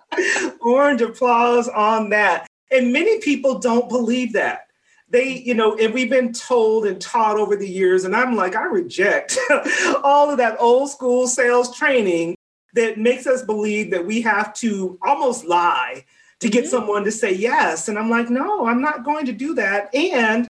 Orange 0.61 1.01
applause 1.01 1.67
on 1.69 2.09
that. 2.09 2.47
And 2.71 2.93
many 2.93 3.19
people 3.19 3.59
don't 3.59 3.89
believe 3.89 4.31
that 4.33 4.67
they, 5.11 5.39
you 5.39 5.53
know, 5.53 5.75
and 5.77 5.93
we've 5.93 6.09
been 6.09 6.31
told 6.31 6.85
and 6.85 6.99
taught 6.99 7.37
over 7.37 7.55
the 7.55 7.67
years, 7.67 8.05
and 8.05 8.15
I'm 8.15 8.35
like, 8.35 8.55
I 8.55 8.65
reject 8.65 9.37
all 10.03 10.31
of 10.31 10.37
that 10.37 10.55
old 10.59 10.89
school 10.89 11.27
sales 11.27 11.75
training 11.75 12.35
that 12.73 12.97
makes 12.97 13.27
us 13.27 13.43
believe 13.43 13.91
that 13.91 14.05
we 14.05 14.21
have 14.21 14.53
to 14.55 14.97
almost 15.05 15.45
lie 15.45 16.05
to 16.39 16.49
get 16.49 16.63
mm-hmm. 16.63 16.71
someone 16.71 17.03
to 17.03 17.11
say 17.11 17.33
yes. 17.33 17.89
And 17.89 17.99
I'm 17.99 18.09
like, 18.09 18.29
no, 18.29 18.65
I'm 18.65 18.81
not 18.81 19.03
going 19.03 19.25
to 19.25 19.33
do 19.33 19.53
that. 19.55 19.93
And 19.93 20.47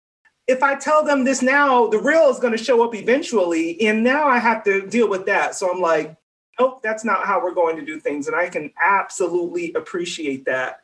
if 0.46 0.62
I 0.62 0.74
tell 0.74 1.04
them 1.04 1.24
this 1.24 1.40
now, 1.40 1.86
the 1.86 1.98
real 1.98 2.28
is 2.28 2.38
going 2.38 2.56
to 2.56 2.62
show 2.62 2.84
up 2.84 2.94
eventually. 2.94 3.80
And 3.86 4.04
now 4.04 4.28
I 4.28 4.38
have 4.38 4.62
to 4.64 4.86
deal 4.86 5.08
with 5.08 5.24
that. 5.26 5.54
So 5.54 5.72
I'm 5.72 5.80
like, 5.80 6.14
nope, 6.58 6.82
that's 6.82 7.04
not 7.04 7.24
how 7.24 7.42
we're 7.42 7.54
going 7.54 7.76
to 7.76 7.84
do 7.84 7.98
things. 7.98 8.26
And 8.26 8.36
I 8.36 8.48
can 8.48 8.70
absolutely 8.84 9.72
appreciate 9.72 10.44
that. 10.44 10.80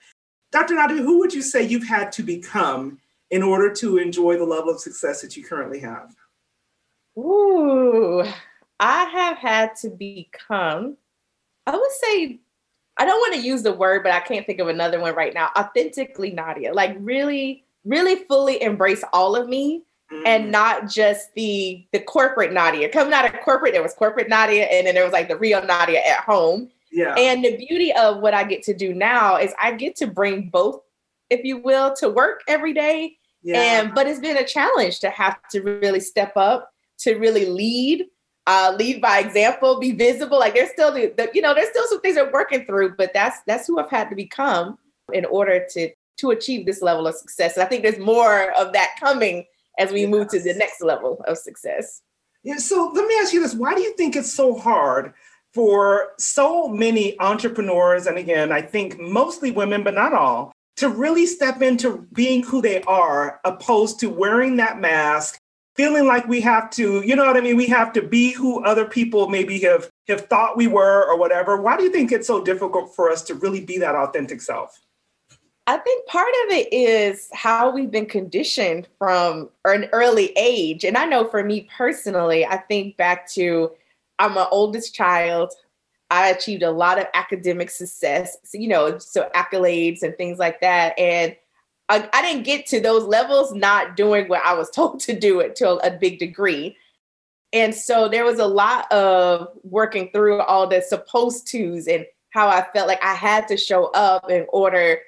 Dr. 0.51 0.75
Nadia, 0.75 1.03
who 1.03 1.19
would 1.19 1.35
you 1.35 1.43
say 1.43 1.63
you've 1.63 1.87
had 1.87 2.13
to 2.13 2.23
become 2.23 2.99
in 3.31 3.43
order 3.43 3.73
to 3.75 3.99
enjoy 3.99 4.37
the 4.37 4.45
level 4.45 4.71
of 4.71 4.81
success 4.81 5.21
that 5.23 5.37
you 5.37 5.45
currently 5.45 5.81
have? 5.81 6.15
Ooh, 7.19 8.25
I 8.79 9.05
have 9.05 9.39
had 9.39 9.75
to 9.77 9.91
become, 9.91 10.97
I 11.67 11.77
would 11.77 11.91
say, 12.03 12.41
I 12.99 13.05
don't 13.05 13.19
want 13.19 13.35
to 13.35 13.41
use 13.41 13.63
the 13.63 13.73
word, 13.73 14.03
but 14.03 14.13
I 14.13 14.21
can't 14.21 14.47
think 14.47 14.61
of 14.61 14.69
another 14.69 15.01
one 15.01 15.15
right 15.15 15.35
now. 15.35 15.51
Authentically 15.57 16.31
Nadia, 16.31 16.73
like 16.73 16.97
really, 17.01 17.65
really 17.85 18.17
fully 18.25 18.63
embrace 18.63 19.05
all 19.13 19.37
of 19.37 19.49
me 19.49 19.83
mm. 20.11 20.23
and 20.27 20.51
not 20.51 20.89
just 20.89 21.35
the 21.35 21.87
the 21.93 22.01
corporate 22.01 22.53
Nadia. 22.53 22.89
Coming 22.89 23.13
out 23.13 23.27
of 23.27 23.41
corporate, 23.41 23.73
there 23.73 23.83
was 23.83 23.95
corporate 23.95 24.29
Nadia, 24.29 24.65
and 24.65 24.87
then 24.87 24.95
there 24.95 25.05
was 25.05 25.13
like 25.13 25.29
the 25.29 25.37
real 25.37 25.65
Nadia 25.65 26.01
at 26.01 26.21
home. 26.21 26.71
Yeah. 26.91 27.15
And 27.15 27.45
the 27.45 27.57
beauty 27.57 27.93
of 27.93 28.21
what 28.21 28.33
I 28.33 28.45
get 28.45 28.63
to 28.65 28.75
do 28.75 28.95
now 28.95 29.37
is 29.37 29.53
I 29.61 29.73
get 29.73 29.97
to 29.97 30.07
bring 30.07 30.49
both, 30.49 30.81
if 31.31 31.45
you 31.45 31.59
will, 31.59 31.95
to 31.97 32.09
work 32.09 32.43
every 32.49 32.73
day. 32.73 33.17
Yeah. 33.43 33.61
And 33.61 33.95
but 33.95 34.07
it's 34.07 34.21
been 34.21 34.37
a 34.37 34.47
challenge 34.47 35.01
to 35.01 35.11
have 35.11 35.37
to 35.51 35.61
really 35.61 36.01
step 36.01 36.33
up, 36.37 36.71
to 37.01 37.15
really 37.15 37.47
lead, 37.47 38.07
uh, 38.47 38.75
lead 38.77 39.01
by 39.01 39.21
example, 39.21 39.79
be 39.79 39.93
visible. 39.93 40.39
Like 40.39 40.55
there's 40.55 40.71
still 40.71 40.93
the, 40.93 41.13
the 41.17 41.31
you 41.33 41.43
know, 41.43 41.55
there's 41.55 41.69
still 41.69 41.87
some 41.89 42.01
things 42.01 42.17
I'm 42.17 42.33
working 42.33 42.65
through, 42.65 42.97
but 42.97 43.13
that's 43.15 43.39
that's 43.47 43.67
who 43.67 43.79
I've 43.79 43.91
had 43.91 44.11
to 44.11 44.17
become 44.17 44.79
in 45.13 45.25
order 45.25 45.67
to 45.71 45.91
to 46.19 46.31
achieve 46.31 46.67
this 46.67 46.83
level 46.83 47.07
of 47.07 47.15
success. 47.15 47.55
And 47.55 47.63
I 47.63 47.67
think 47.67 47.83
there's 47.83 47.99
more 47.99 48.53
of 48.53 48.73
that 48.73 48.97
coming 48.99 49.45
as 49.79 49.93
we 49.93 50.03
yes. 50.03 50.11
move 50.11 50.29
to 50.29 50.41
the 50.41 50.55
next 50.55 50.81
level 50.81 51.23
of 51.29 51.37
success. 51.39 52.03
Yeah. 52.43 52.57
So 52.57 52.91
let 52.95 53.07
me 53.07 53.17
ask 53.21 53.33
you 53.33 53.43
this: 53.43 53.55
Why 53.55 53.75
do 53.75 53.83
you 53.83 53.95
think 53.97 54.17
it's 54.17 54.33
so 54.33 54.57
hard 54.57 55.13
for 55.57 56.13
so 56.19 56.69
many 56.69 57.19
entrepreneurs, 57.19 58.07
and 58.07 58.19
again, 58.19 58.53
I 58.53 58.61
think 58.61 59.01
mostly 59.01 59.51
women, 59.51 59.83
but 59.83 59.95
not 59.95 60.13
all, 60.13 60.53
to 60.77 60.89
really 60.89 61.27
step 61.27 61.63
into 61.63 62.07
being 62.13 62.43
who 62.43 62.61
they 62.61 62.83
are, 62.83 63.41
opposed 63.45 63.99
to 64.01 64.11
wearing 64.11 64.57
that 64.57 64.79
mask, 64.79 65.41
feeling 65.75 66.07
like 66.07 66.27
we 66.27 66.41
have 66.41 66.71
to, 66.71 67.03
you 67.03 67.17
know 67.17 67.25
what 67.25 67.37
I 67.37 67.41
mean? 67.41 67.57
We 67.57 67.67
have 67.67 67.93
to 67.95 68.03
be 68.03 68.33
who 68.33 68.65
other 68.65 68.87
people 68.87 69.29
maybe 69.29 69.61
have 69.61 69.91
have 70.09 70.23
thought 70.23 70.57
we 70.57 70.67
were 70.67 71.05
or 71.05 71.19
whatever. 71.19 71.61
Why 71.61 71.77
do 71.77 71.83
you 71.83 71.91
think 71.91 72.13
it's 72.13 72.27
so 72.27 72.43
difficult 72.43 72.95
for 72.95 73.11
us 73.11 73.23
to 73.23 73.35
really 73.35 73.65
be 73.65 73.79
that 73.79 73.95
authentic 73.95 74.41
self? 74.41 74.81
I 75.67 75.79
think 75.79 76.07
part 76.07 76.33
of 76.45 76.53
it 76.53 76.73
is 76.73 77.29
how 77.33 77.71
we've 77.71 77.91
been 77.91 78.07
conditioned 78.07 78.87
from 78.99 79.51
an 79.65 79.89
early 79.93 80.33
age. 80.37 80.85
And 80.85 80.97
I 80.97 81.07
know 81.07 81.27
for 81.27 81.43
me 81.43 81.69
personally, 81.77 82.47
I 82.47 82.59
think 82.59 82.97
back 82.97 83.29
to 83.33 83.73
I'm 84.19 84.37
an 84.37 84.47
oldest 84.53 84.95
child. 84.95 85.53
I 86.11 86.29
achieved 86.29 86.63
a 86.63 86.71
lot 86.71 86.99
of 86.99 87.07
academic 87.15 87.71
success, 87.71 88.37
so, 88.45 88.59
you 88.59 88.69
know, 88.69 88.99
so 88.99 89.29
accolades 89.35 90.03
and 90.03 90.17
things 90.17 90.39
like 90.39 90.61
that. 90.61 90.99
And 90.99 91.37
I, 91.89 92.09
I 92.13 92.23
didn't 92.23 92.45
get 92.45 92.67
to 92.67 92.81
those 92.81 93.05
levels 93.05 93.53
not 93.53 93.97
doing 93.97 94.29
what 94.29 94.45
I 94.45 94.55
was 94.55 94.71
told 94.75 95.01
to 95.01 95.19
do 95.19 95.41
it 95.41 95.57
to 95.57 95.71
a 95.77 95.91
big 95.91 96.19
degree. 96.19 96.77
And 97.53 97.75
so 97.75 98.09
there 98.09 98.25
was 98.25 98.39
a 98.39 98.47
lot 98.47 98.91
of 98.93 99.49
working 99.63 100.11
through 100.13 100.41
all 100.43 100.67
the 100.67 100.83
supposed 100.83 101.51
tos 101.51 101.87
and 101.87 102.05
how 102.31 102.49
I 102.49 102.67
felt 102.75 102.89
like 102.89 103.03
I 103.03 103.15
had 103.15 103.49
to 103.49 103.57
show 103.57 103.87
up 103.93 104.31
in 104.31 104.47
order 104.51 104.99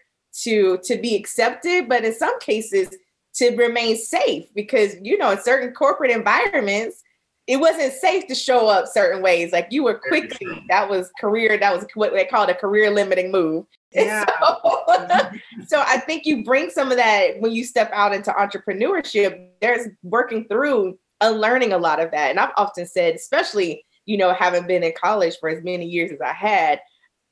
to 0.43 0.78
to 0.78 0.97
be 0.97 1.17
accepted, 1.17 1.88
but 1.88 2.05
in 2.05 2.14
some 2.14 2.38
cases 2.40 2.95
to 3.35 3.55
remain 3.57 3.97
safe 3.97 4.47
because 4.55 4.95
you 5.02 5.19
know 5.19 5.31
in 5.31 5.40
certain 5.40 5.73
corporate 5.75 6.11
environments 6.11 7.02
it 7.49 7.59
wasn't 7.59 7.95
safe 7.95 8.26
to 8.26 8.35
show 8.35 8.69
up 8.69 8.87
certain 8.87 9.23
ways. 9.23 9.52
Like 9.52 9.69
you 9.71 9.83
were 9.83 9.99
quickly 9.99 10.64
that 10.69 10.88
was 10.88 11.11
career 11.19 11.57
that 11.59 11.75
was 11.75 11.87
what 11.95 12.12
they 12.12 12.26
called 12.26 12.50
a 12.50 12.55
career 12.55 12.90
limiting 12.90 13.33
move. 13.33 13.67
Yeah. 13.90 14.26
So, 14.43 15.31
so 15.67 15.81
I 15.81 15.97
think 15.97 16.26
you 16.26 16.45
bring 16.45 16.69
some 16.69 16.90
of 16.90 16.99
that 16.99 17.40
when 17.40 17.52
you 17.52 17.64
step 17.64 17.90
out 17.95 18.12
into 18.12 18.31
entrepreneurship. 18.33 19.49
There's 19.62 19.88
working 20.02 20.47
through 20.47 20.99
and 21.23 21.40
learning 21.40 21.73
a 21.73 21.78
lot 21.78 21.99
of 21.99 22.11
that, 22.11 22.28
and 22.28 22.38
I've 22.38 22.52
often 22.59 22.87
said, 22.87 23.14
especially 23.14 23.87
you 24.05 24.19
know 24.19 24.35
having 24.35 24.67
been 24.67 24.83
in 24.83 24.93
college 25.00 25.38
for 25.40 25.49
as 25.49 25.64
many 25.64 25.87
years 25.87 26.12
as 26.12 26.21
I 26.21 26.35
had, 26.35 26.83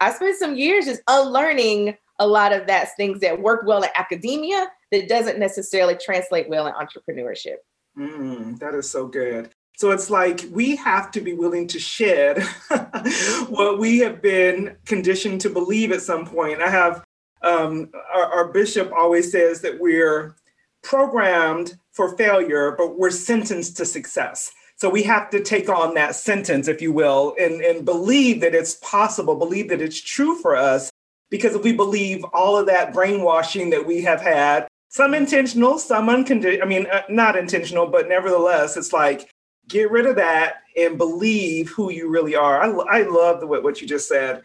I 0.01 0.11
spent 0.13 0.39
some 0.39 0.57
years 0.57 0.87
just 0.87 1.03
unlearning 1.09 1.95
a 2.19 2.27
lot 2.27 2.55
of 2.55 2.67
that 2.69 2.97
things 2.97 3.21
that 3.21 3.43
work 3.43 3.65
well 3.67 3.83
in 3.83 3.91
academia 3.95 4.67
that 4.93 5.11
doesn't 5.11 5.39
necessarily 5.39 5.99
translate 6.03 6.49
well 6.49 6.67
in 6.67 6.73
entrepreneurship. 6.73 7.57
Mm, 7.99 8.59
that 8.61 8.75
is 8.75 8.89
so 8.89 9.07
good. 9.07 9.51
So 9.77 9.91
it's 9.91 10.09
like 10.09 10.45
we 10.51 10.75
have 10.77 11.11
to 11.13 11.21
be 11.21 11.35
willing 11.35 11.67
to 11.69 11.79
shed 11.79 12.43
what 13.49 13.79
we 13.79 13.99
have 13.99 14.23
been 14.23 14.77
conditioned 14.87 15.43
to 15.43 15.51
believe 15.51 15.93
at 15.93 16.01
some 16.01 16.27
point. 16.27 16.63
I 16.63 16.71
have 16.71 17.05
um, 17.43 17.91
our, 18.15 18.25
our 18.25 18.49
bishop 18.49 18.91
always 18.93 19.31
says 19.31 19.61
that 19.61 19.79
we're 19.79 20.35
programmed 20.83 21.77
for 21.93 22.17
failure, 22.17 22.75
but 22.77 22.99
we're 22.99 23.11
sentenced 23.11 23.77
to 23.77 23.85
success. 23.85 24.51
So 24.77 24.89
we 24.89 25.03
have 25.05 25.31
to 25.31 25.43
take 25.43 25.69
on 25.69 25.95
that 25.95 26.15
sentence, 26.15 26.69
if 26.69 26.81
you 26.81 26.93
will, 26.93 27.35
and, 27.39 27.61
and 27.61 27.85
believe 27.85 28.41
that 28.41 28.55
it's 28.55 28.75
possible, 28.77 29.35
believe 29.35 29.69
that 29.69 29.81
it's 29.81 30.01
true 30.01 30.37
for 30.37 30.57
us, 30.57 30.91
because 31.31 31.55
if 31.55 31.63
we 31.63 31.73
believe 31.73 32.25
all 32.33 32.57
of 32.57 32.67
that 32.67 32.93
brainwashing 32.93 33.71
that 33.71 33.87
we 33.87 34.03
have 34.03 34.21
had, 34.21 34.69
some 34.89 35.13
intentional, 35.15 35.79
some 35.79 36.09
unconditional, 36.09 36.65
I 36.65 36.69
mean, 36.69 36.87
uh, 36.87 37.03
not 37.09 37.37
intentional, 37.37 37.87
but 37.87 38.09
nevertheless, 38.09 38.77
it's 38.77 38.93
like, 38.93 39.31
get 39.69 39.91
rid 39.91 40.07
of 40.07 40.17
that 40.17 40.63
and 40.77 40.99
believe 40.99 41.71
who 41.71 41.91
you 41.91 42.09
really 42.09 42.35
are. 42.35 42.63
I, 42.63 42.99
I 42.99 43.03
love 43.03 43.41
the, 43.41 43.47
what 43.47 43.81
you 43.81 43.87
just 43.87 44.09
said. 44.09 44.43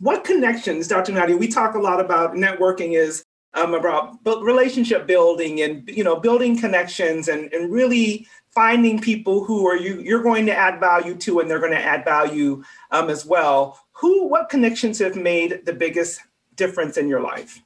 What 0.00 0.24
connections, 0.24 0.86
Dr. 0.86 1.12
Nadia, 1.12 1.36
we 1.36 1.48
talk 1.48 1.74
a 1.74 1.80
lot 1.80 2.00
about 2.00 2.34
networking 2.34 2.96
is 2.96 3.24
um, 3.54 3.74
about 3.74 4.18
relationship 4.42 5.06
building 5.06 5.62
and 5.62 5.88
you 5.88 6.04
know 6.04 6.16
building 6.16 6.58
connections 6.58 7.28
and, 7.28 7.52
and 7.52 7.72
really 7.72 8.26
finding 8.50 9.00
people 9.00 9.44
who 9.44 9.66
are 9.66 9.76
you 9.76 10.00
you're 10.00 10.22
going 10.22 10.46
to 10.46 10.54
add 10.54 10.78
value 10.80 11.14
to 11.14 11.40
and 11.40 11.50
they're 11.50 11.58
going 11.58 11.72
to 11.72 11.82
add 11.82 12.04
value 12.04 12.62
um, 12.90 13.08
as 13.08 13.24
well 13.24 13.80
who 13.92 14.28
what 14.28 14.48
connections 14.48 14.98
have 14.98 15.16
made 15.16 15.64
the 15.64 15.72
biggest 15.72 16.20
difference 16.56 16.96
in 16.96 17.08
your 17.08 17.20
life 17.20 17.60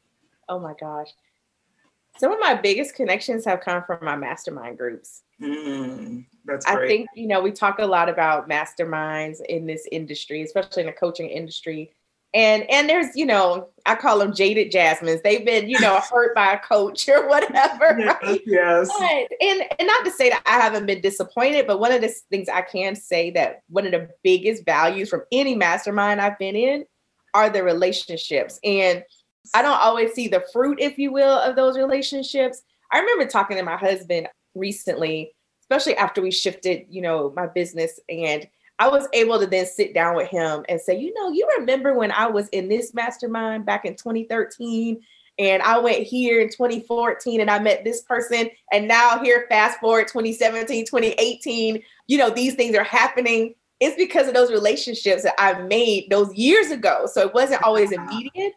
oh 0.49 0.59
my 0.59 0.75
gosh 0.81 1.09
some 2.19 2.33
of 2.33 2.41
my 2.41 2.55
biggest 2.55 2.95
connections 2.95 3.45
have 3.45 3.61
come 3.61 3.83
from 3.85 4.05
my 4.05 4.17
mastermind 4.17 4.79
groups. 4.79 5.23
Mm, 5.41 6.25
that's 6.45 6.65
great. 6.67 6.85
i 6.85 6.87
think 6.87 7.09
you 7.17 7.27
know 7.27 7.41
we 7.41 7.51
talk 7.51 7.81
a 7.81 7.87
lot 7.87 8.09
about 8.09 8.49
masterminds 8.49 9.41
in 9.49 9.67
this 9.67 9.89
industry 9.91 10.43
especially 10.43 10.83
in 10.83 10.87
the 10.87 10.93
coaching 10.93 11.29
industry. 11.29 11.93
And 12.35 12.63
and 12.71 12.89
there's 12.89 13.15
you 13.17 13.27
know 13.27 13.69
i 13.85 13.95
call 13.95 14.19
them 14.19 14.35
jaded 14.35 14.71
jasmines. 14.71 15.21
They've 15.23 15.45
been 15.45 15.69
you 15.69 15.81
know 15.81 16.01
hurt 16.11 16.35
by 16.35 16.53
a 16.53 16.59
coach 16.59 17.09
or 17.09 17.29
whatever 17.29 17.97
right? 18.23 18.41
yes. 18.47 18.89
But, 18.99 19.29
and 19.41 19.63
and 19.79 19.87
not 19.87 20.05
to 20.05 20.11
say 20.11 20.31
that 20.31 20.43
i 20.47 20.61
haven't 20.61 20.87
been 20.87 21.01
disappointed 21.01 21.67
but 21.67 21.81
one 21.81 21.93
of 21.93 22.01
the 22.01 22.15
things 22.31 22.49
i 22.49 22.63
can 22.63 22.95
say 22.95 23.31
that 23.33 23.63
one 23.69 23.85
of 23.85 23.93
the 23.93 24.09
biggest 24.23 24.65
values 24.65 25.11
from 25.11 25.23
any 25.33 25.55
mastermind 25.55 26.21
i've 26.21 26.39
been 26.39 26.57
in 26.57 26.87
are 27.35 27.51
the 27.51 27.63
relationships. 27.63 28.59
And 28.65 29.05
i 29.55 29.63
don't 29.63 29.81
always 29.81 30.13
see 30.13 30.29
the 30.29 30.45
fruit 30.53 30.79
if 30.81 30.99
you 30.99 31.13
will 31.13 31.39
of 31.39 31.57
those 31.57 31.77
relationships 31.77 32.63
i 32.93 32.99
remember 32.99 33.27
talking 33.27 33.57
to 33.57 33.63
my 33.63 33.77
husband 33.77 34.29
recently 34.55 35.33
especially 35.63 35.97
after 35.97 36.21
we 36.21 36.31
shifted 36.31 36.85
you 36.89 37.03
know 37.03 37.33
my 37.37 37.47
business 37.47 37.99
and 38.09 38.47
I 38.79 38.89
was 38.89 39.07
able 39.13 39.39
to 39.39 39.47
then 39.47 39.65
sit 39.65 39.95
down 39.95 40.17
with 40.17 40.29
him 40.29 40.65
and 40.69 40.81
say, 40.81 40.99
you 40.99 41.15
know, 41.15 41.31
you 41.31 41.49
remember 41.59 41.95
when 41.95 42.11
I 42.11 42.27
was 42.27 42.49
in 42.49 42.69
this 42.69 42.93
mastermind 42.93 43.65
back 43.65 43.85
in 43.85 43.95
2013 43.95 45.01
and 45.39 45.63
I 45.63 45.79
went 45.79 46.03
here 46.03 46.41
in 46.41 46.49
2014 46.49 47.41
and 47.41 47.51
I 47.51 47.59
met 47.61 47.85
this 47.85 48.03
person 48.03 48.51
and 48.73 48.89
now 48.89 49.21
here 49.23 49.47
fast 49.49 49.79
forward 49.79 50.09
2017, 50.09 50.85
2018, 50.85 51.83
you 52.09 52.19
know, 52.19 52.31
these 52.31 52.55
things 52.55 52.77
are 52.77 52.83
happening. 52.83 53.55
It's 53.79 53.97
because 53.97 54.27
of 54.27 54.35
those 54.35 54.51
relationships 54.51 55.23
that 55.23 55.35
I 55.39 55.63
made 55.63 56.11
those 56.11 56.35
years 56.35 56.71
ago. 56.71 57.07
So 57.07 57.21
it 57.21 57.35
wasn't 57.35 57.63
always 57.63 57.93
immediate. 57.93 58.55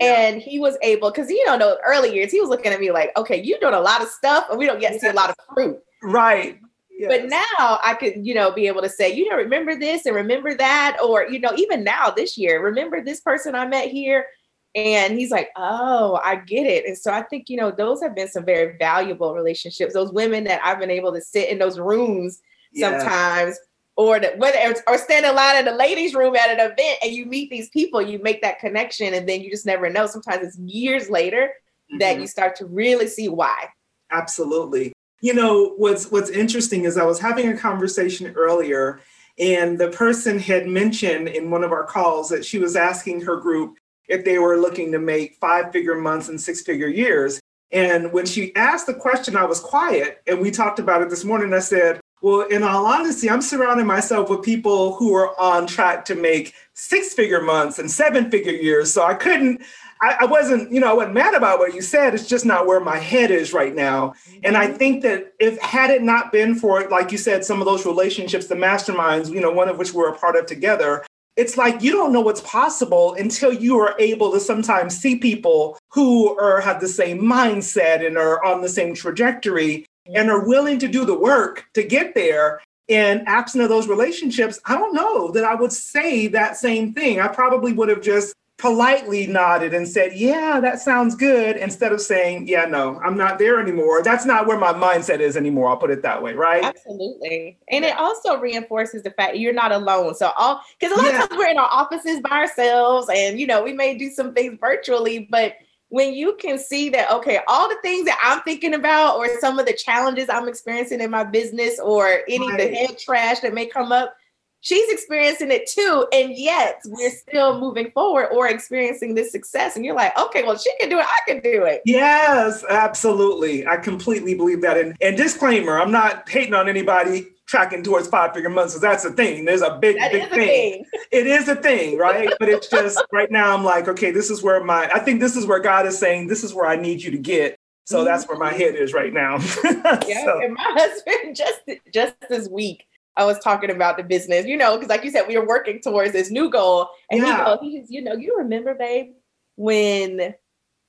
And 0.00 0.40
he 0.40 0.60
was 0.60 0.76
able, 0.82 1.10
because 1.10 1.28
you 1.28 1.44
know, 1.46 1.58
those 1.58 1.78
early 1.86 2.14
years, 2.14 2.30
he 2.30 2.40
was 2.40 2.48
looking 2.48 2.72
at 2.72 2.78
me 2.78 2.92
like, 2.92 3.10
okay, 3.16 3.42
you're 3.42 3.58
doing 3.58 3.74
a 3.74 3.80
lot 3.80 4.00
of 4.00 4.08
stuff, 4.08 4.46
and 4.48 4.58
we 4.58 4.66
don't 4.66 4.80
get 4.80 4.92
to 4.92 5.00
see 5.00 5.08
a 5.08 5.12
lot 5.12 5.30
of 5.30 5.36
fruit. 5.52 5.78
Right. 6.02 6.60
But 7.06 7.26
now 7.26 7.78
I 7.84 7.96
could, 7.98 8.26
you 8.26 8.34
know, 8.34 8.50
be 8.50 8.66
able 8.66 8.82
to 8.82 8.88
say, 8.88 9.12
you 9.12 9.28
know, 9.28 9.36
remember 9.36 9.78
this 9.78 10.04
and 10.04 10.16
remember 10.16 10.54
that, 10.54 10.98
or 11.04 11.28
you 11.28 11.38
know, 11.38 11.52
even 11.56 11.84
now 11.84 12.10
this 12.10 12.36
year, 12.36 12.62
remember 12.62 13.02
this 13.02 13.20
person 13.20 13.54
I 13.54 13.66
met 13.66 13.88
here, 13.88 14.26
and 14.74 15.18
he's 15.18 15.30
like, 15.30 15.50
oh, 15.56 16.20
I 16.24 16.36
get 16.36 16.66
it. 16.66 16.84
And 16.86 16.96
so 16.96 17.12
I 17.12 17.22
think, 17.22 17.48
you 17.48 17.56
know, 17.56 17.70
those 17.70 18.02
have 18.02 18.14
been 18.14 18.28
some 18.28 18.44
very 18.44 18.76
valuable 18.78 19.34
relationships. 19.34 19.94
Those 19.94 20.12
women 20.12 20.44
that 20.44 20.60
I've 20.64 20.78
been 20.78 20.90
able 20.90 21.12
to 21.12 21.20
sit 21.20 21.48
in 21.48 21.58
those 21.58 21.78
rooms 21.78 22.40
yeah. 22.72 22.98
sometimes, 22.98 23.58
or 23.98 24.20
the, 24.20 24.28
whether 24.36 24.56
or 24.86 24.96
stand 24.96 25.26
in 25.26 25.34
line 25.34 25.56
in 25.56 25.64
the 25.64 25.74
ladies' 25.74 26.14
room 26.14 26.36
at 26.36 26.50
an 26.50 26.60
event, 26.60 26.98
and 27.02 27.12
you 27.12 27.26
meet 27.26 27.50
these 27.50 27.68
people, 27.70 28.00
you 28.00 28.20
make 28.22 28.40
that 28.42 28.60
connection, 28.60 29.12
and 29.12 29.28
then 29.28 29.42
you 29.42 29.50
just 29.50 29.66
never 29.66 29.90
know. 29.90 30.06
Sometimes 30.06 30.46
it's 30.46 30.58
years 30.58 31.10
later 31.10 31.50
mm-hmm. 31.90 31.98
that 31.98 32.20
you 32.20 32.28
start 32.28 32.54
to 32.56 32.66
really 32.66 33.08
see 33.08 33.28
why. 33.28 33.68
Absolutely. 34.12 34.92
You 35.20 35.34
know, 35.34 35.74
what's 35.78 36.12
what's 36.12 36.30
interesting 36.30 36.84
is 36.84 36.96
I 36.96 37.04
was 37.04 37.18
having 37.18 37.48
a 37.48 37.58
conversation 37.58 38.32
earlier, 38.36 39.00
and 39.36 39.76
the 39.76 39.90
person 39.90 40.38
had 40.38 40.68
mentioned 40.68 41.26
in 41.26 41.50
one 41.50 41.64
of 41.64 41.72
our 41.72 41.84
calls 41.84 42.28
that 42.28 42.44
she 42.44 42.60
was 42.60 42.76
asking 42.76 43.22
her 43.22 43.36
group 43.36 43.78
if 44.06 44.24
they 44.24 44.38
were 44.38 44.58
looking 44.58 44.92
to 44.92 45.00
make 45.00 45.34
five 45.40 45.72
figure 45.72 45.96
months 45.96 46.28
and 46.28 46.40
six 46.40 46.62
figure 46.62 46.86
years. 46.86 47.40
And 47.72 48.12
when 48.12 48.26
she 48.26 48.54
asked 48.54 48.86
the 48.86 48.94
question, 48.94 49.36
I 49.36 49.44
was 49.44 49.58
quiet, 49.58 50.22
and 50.28 50.40
we 50.40 50.52
talked 50.52 50.78
about 50.78 51.02
it 51.02 51.10
this 51.10 51.24
morning. 51.24 51.52
I 51.52 51.58
said, 51.58 52.00
well, 52.20 52.42
in 52.42 52.62
all 52.62 52.86
honesty, 52.86 53.30
I'm 53.30 53.42
surrounding 53.42 53.86
myself 53.86 54.28
with 54.28 54.42
people 54.42 54.94
who 54.96 55.14
are 55.14 55.38
on 55.40 55.66
track 55.66 56.04
to 56.06 56.14
make 56.14 56.54
six 56.74 57.14
figure 57.14 57.42
months 57.42 57.78
and 57.78 57.90
seven 57.90 58.30
figure 58.30 58.52
years. 58.52 58.92
So 58.92 59.04
I 59.04 59.14
couldn't, 59.14 59.62
I, 60.00 60.16
I, 60.20 60.24
wasn't, 60.26 60.72
you 60.72 60.80
know, 60.80 60.90
I 60.90 60.92
wasn't 60.94 61.14
mad 61.14 61.34
about 61.34 61.58
what 61.58 61.74
you 61.74 61.82
said. 61.82 62.14
It's 62.14 62.28
just 62.28 62.44
not 62.44 62.66
where 62.66 62.80
my 62.80 62.98
head 62.98 63.30
is 63.30 63.52
right 63.52 63.74
now. 63.74 64.14
And 64.42 64.56
I 64.56 64.66
mm-hmm. 64.66 64.76
think 64.76 65.02
that 65.02 65.32
if 65.38 65.60
had 65.60 65.90
it 65.90 66.02
not 66.02 66.32
been 66.32 66.54
for, 66.56 66.88
like 66.88 67.12
you 67.12 67.18
said, 67.18 67.44
some 67.44 67.60
of 67.60 67.66
those 67.66 67.86
relationships, 67.86 68.46
the 68.46 68.54
masterminds, 68.56 69.30
you 69.30 69.40
know, 69.40 69.52
one 69.52 69.68
of 69.68 69.78
which 69.78 69.94
we're 69.94 70.10
a 70.10 70.18
part 70.18 70.36
of 70.36 70.46
together, 70.46 71.04
it's 71.36 71.56
like 71.56 71.82
you 71.82 71.92
don't 71.92 72.12
know 72.12 72.20
what's 72.20 72.40
possible 72.40 73.14
until 73.14 73.52
you 73.52 73.78
are 73.78 73.94
able 74.00 74.32
to 74.32 74.40
sometimes 74.40 74.98
see 74.98 75.16
people 75.16 75.78
who 75.88 76.36
are 76.36 76.60
have 76.60 76.80
the 76.80 76.88
same 76.88 77.20
mindset 77.20 78.04
and 78.04 78.18
are 78.18 78.44
on 78.44 78.60
the 78.60 78.68
same 78.68 78.92
trajectory 78.92 79.86
and 80.14 80.30
are 80.30 80.46
willing 80.46 80.78
to 80.78 80.88
do 80.88 81.04
the 81.04 81.18
work 81.18 81.66
to 81.74 81.82
get 81.82 82.14
there 82.14 82.60
and 82.88 83.26
absent 83.28 83.62
of 83.62 83.68
those 83.68 83.88
relationships 83.88 84.60
i 84.66 84.74
don't 84.74 84.94
know 84.94 85.30
that 85.30 85.44
i 85.44 85.54
would 85.54 85.72
say 85.72 86.26
that 86.26 86.56
same 86.56 86.92
thing 86.92 87.20
i 87.20 87.28
probably 87.28 87.72
would 87.72 87.88
have 87.88 88.00
just 88.02 88.34
politely 88.58 89.26
nodded 89.28 89.72
and 89.72 89.88
said, 89.88 90.12
Yeah, 90.12 90.60
that 90.60 90.80
sounds 90.80 91.14
good, 91.14 91.56
instead 91.56 91.92
of 91.92 92.00
saying, 92.00 92.48
Yeah, 92.48 92.66
no, 92.66 93.00
I'm 93.00 93.16
not 93.16 93.38
there 93.38 93.60
anymore. 93.60 94.02
That's 94.02 94.26
not 94.26 94.46
where 94.46 94.58
my 94.58 94.72
mindset 94.72 95.20
is 95.20 95.36
anymore. 95.36 95.70
I'll 95.70 95.76
put 95.76 95.90
it 95.90 96.02
that 96.02 96.22
way, 96.22 96.34
right? 96.34 96.64
Absolutely. 96.64 97.56
And 97.70 97.84
it 97.84 97.96
also 97.96 98.38
reinforces 98.38 99.04
the 99.04 99.12
fact 99.12 99.36
you're 99.36 99.52
not 99.52 99.72
alone. 99.72 100.14
So, 100.16 100.32
all 100.36 100.60
because 100.78 100.96
a 100.96 101.00
lot 101.00 101.12
yeah. 101.12 101.22
of 101.22 101.28
times 101.28 101.38
we're 101.38 101.48
in 101.48 101.58
our 101.58 101.70
offices 101.70 102.20
by 102.20 102.30
ourselves 102.30 103.08
and, 103.14 103.40
you 103.40 103.46
know, 103.46 103.62
we 103.62 103.72
may 103.72 103.96
do 103.96 104.10
some 104.10 104.34
things 104.34 104.58
virtually, 104.60 105.28
but 105.30 105.54
when 105.90 106.12
you 106.12 106.36
can 106.38 106.58
see 106.58 106.90
that, 106.90 107.10
okay, 107.10 107.40
all 107.48 107.68
the 107.68 107.78
things 107.82 108.04
that 108.06 108.18
I'm 108.22 108.42
thinking 108.42 108.74
about, 108.74 109.16
or 109.16 109.28
some 109.40 109.58
of 109.58 109.66
the 109.66 109.72
challenges 109.72 110.28
I'm 110.28 110.48
experiencing 110.48 111.00
in 111.00 111.10
my 111.10 111.24
business, 111.24 111.78
or 111.78 112.20
any 112.28 112.48
right. 112.48 112.58
the 112.58 112.74
head 112.74 112.98
trash 112.98 113.40
that 113.40 113.54
may 113.54 113.66
come 113.66 113.90
up, 113.90 114.14
she's 114.60 114.90
experiencing 114.92 115.50
it 115.50 115.68
too. 115.68 116.06
And 116.12 116.36
yet 116.36 116.80
we're 116.86 117.10
still 117.10 117.58
moving 117.60 117.90
forward 117.92 118.28
or 118.32 118.48
experiencing 118.48 119.14
this 119.14 119.32
success. 119.32 119.76
And 119.76 119.84
you're 119.84 119.94
like 119.94 120.18
okay 120.18 120.42
well 120.42 120.58
she 120.58 120.70
can 120.78 120.88
do 120.88 120.98
it. 120.98 121.06
I 121.06 121.30
can 121.30 121.40
do 121.40 121.64
it. 121.64 121.82
Yes 121.84 122.64
absolutely. 122.68 123.66
I 123.66 123.76
completely 123.76 124.34
believe 124.34 124.60
that. 124.62 124.76
And, 124.76 124.96
and 125.00 125.16
disclaimer 125.16 125.78
i'm 125.78 125.92
not 125.92 126.28
hating 126.28 126.54
on 126.54 126.68
anybody 126.68 127.28
tracking 127.48 127.82
towards 127.82 128.06
five 128.06 128.34
figure 128.34 128.50
months 128.50 128.74
because 128.74 128.82
that's 128.82 129.04
a 129.04 129.12
thing 129.12 129.44
there's 129.44 129.62
a 129.62 129.78
big 129.80 129.96
that 129.96 130.12
big 130.12 130.28
thing. 130.28 130.38
thing 130.38 130.84
it 131.12 131.26
is 131.26 131.48
a 131.48 131.56
thing 131.56 131.96
right 131.96 132.28
but 132.38 132.48
it's 132.48 132.68
just 132.68 133.02
right 133.12 133.30
now 133.30 133.56
i'm 133.56 133.64
like 133.64 133.88
okay 133.88 134.10
this 134.10 134.30
is 134.30 134.42
where 134.42 134.62
my 134.62 134.88
i 134.94 134.98
think 134.98 135.18
this 135.18 135.34
is 135.34 135.46
where 135.46 135.58
god 135.58 135.86
is 135.86 135.98
saying 135.98 136.26
this 136.26 136.44
is 136.44 136.52
where 136.52 136.66
i 136.66 136.76
need 136.76 137.02
you 137.02 137.10
to 137.10 137.18
get 137.18 137.58
so 137.88 137.96
mm-hmm. 137.96 138.04
that's 138.04 138.28
where 138.28 138.36
my 138.36 138.52
head 138.52 138.74
is 138.74 138.92
right 138.92 139.14
now. 139.14 139.38
yeah, 140.06 140.22
so. 140.26 140.42
and 140.42 140.52
my 140.52 140.76
husband 140.76 141.34
just 141.34 141.62
just 141.90 142.14
this 142.28 142.46
week 142.46 142.86
I 143.16 143.24
was 143.24 143.38
talking 143.38 143.70
about 143.70 143.96
the 143.96 144.02
business, 144.02 144.44
you 144.44 144.58
know, 144.58 144.76
because 144.76 144.90
like 144.90 145.04
you 145.04 145.10
said, 145.10 145.26
we 145.26 145.38
were 145.38 145.46
working 145.46 145.80
towards 145.80 146.12
this 146.12 146.30
new 146.30 146.50
goal. 146.50 146.90
And 147.10 147.22
yeah. 147.22 147.56
he 147.62 147.78
goes, 147.80 147.86
you 147.88 148.02
know, 148.02 148.12
you 148.12 148.36
remember, 148.36 148.74
babe, 148.74 149.14
when 149.56 150.34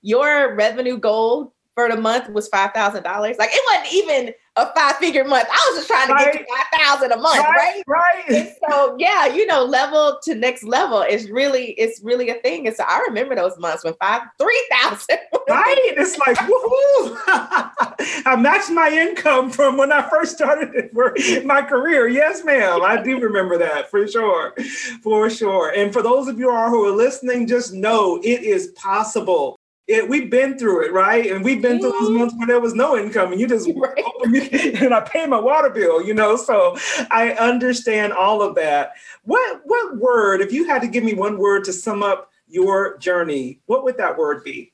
your 0.02 0.56
revenue 0.56 0.98
goal 0.98 1.54
for 1.74 1.88
the 1.88 1.96
month 1.96 2.30
was 2.32 2.50
five 2.50 2.74
thousand 2.74 3.04
dollars. 3.04 3.38
Like 3.38 3.52
it 3.54 3.64
wasn't 3.66 3.94
even 3.94 4.34
a 4.60 4.74
five 4.76 4.96
figure 4.98 5.24
month. 5.24 5.48
I 5.50 5.70
was 5.72 5.80
just 5.80 5.88
trying 5.88 6.08
to 6.08 6.14
right. 6.14 6.34
get 6.34 6.40
to 6.40 6.46
five 6.56 6.80
thousand 6.80 7.12
a 7.12 7.18
month, 7.18 7.40
right? 7.40 7.84
Right. 7.88 8.30
right. 8.30 8.56
so 8.70 8.96
yeah, 8.98 9.28
you 9.28 9.46
know, 9.46 9.64
level 9.64 10.20
to 10.24 10.36
next 10.36 10.64
level 10.64 11.02
is 11.02 11.30
really 11.30 11.72
it's 11.72 12.02
really 12.02 12.30
a 12.30 12.36
thing. 12.36 12.68
And 12.68 12.76
so 12.76 12.84
I 12.88 13.04
remember 13.08 13.36
those 13.36 13.58
months 13.58 13.84
when 13.84 13.94
five 13.96 14.22
three 14.38 14.68
thousand. 14.72 15.18
right. 15.50 15.78
It's 15.78 16.18
like 16.18 16.38
woohoo! 16.38 17.18
I 18.26 18.36
matched 18.36 18.72
my 18.72 18.90
income 18.90 19.50
from 19.50 19.78
when 19.78 19.92
I 19.92 20.08
first 20.10 20.36
started 20.36 20.90
my 21.46 21.62
career. 21.62 22.08
Yes, 22.08 22.44
ma'am. 22.44 22.82
I 22.84 23.02
do 23.02 23.20
remember 23.20 23.58
that 23.58 23.90
for 23.90 24.08
sure, 24.08 24.54
for 25.02 25.30
sure. 25.30 25.72
And 25.76 25.94
for 25.94 26.02
those 26.02 26.28
of 26.28 26.40
you 26.40 26.50
who 26.50 26.86
are 26.86 26.92
listening, 26.92 27.48
just 27.48 27.74
know 27.74 28.18
it 28.24 28.44
is 28.44 28.68
possible 28.76 29.59
it, 29.90 30.08
we've 30.08 30.30
been 30.30 30.56
through 30.58 30.86
it, 30.86 30.94
right? 30.94 31.32
And 31.32 31.44
we've 31.44 31.64
been 31.64 31.80
through 31.80 31.92
those 31.94 32.10
mm-hmm. 32.10 32.18
months 32.20 32.36
where 32.38 32.46
there 32.46 32.60
was 32.60 32.76
no 32.76 32.96
income 32.96 33.32
and 33.32 33.42
you 33.42 33.48
just 33.48 33.68
right. 33.76 34.04
and 34.82 34.94
I 34.94 35.02
pay 35.02 35.26
my 35.26 35.40
water 35.40 35.70
bill, 35.70 36.02
you 36.02 36.14
know. 36.14 36.36
So 36.36 36.78
I 37.10 37.32
understand 37.32 38.14
all 38.14 38.44
of 38.44 38.54
that. 38.56 38.94
What 39.24 39.62
what 39.66 39.98
word, 39.98 40.42
if 40.42 40.54
you 40.54 40.68
had 40.68 40.84
to 40.84 40.88
give 40.88 41.04
me 41.04 41.16
one 41.16 41.40
word 41.40 41.64
to 41.66 41.74
sum 41.74 42.04
up 42.04 42.32
your 42.48 42.98
journey, 43.00 43.62
what 43.66 43.84
would 43.84 43.98
that 43.98 44.16
word 44.16 44.44
be? 44.44 44.72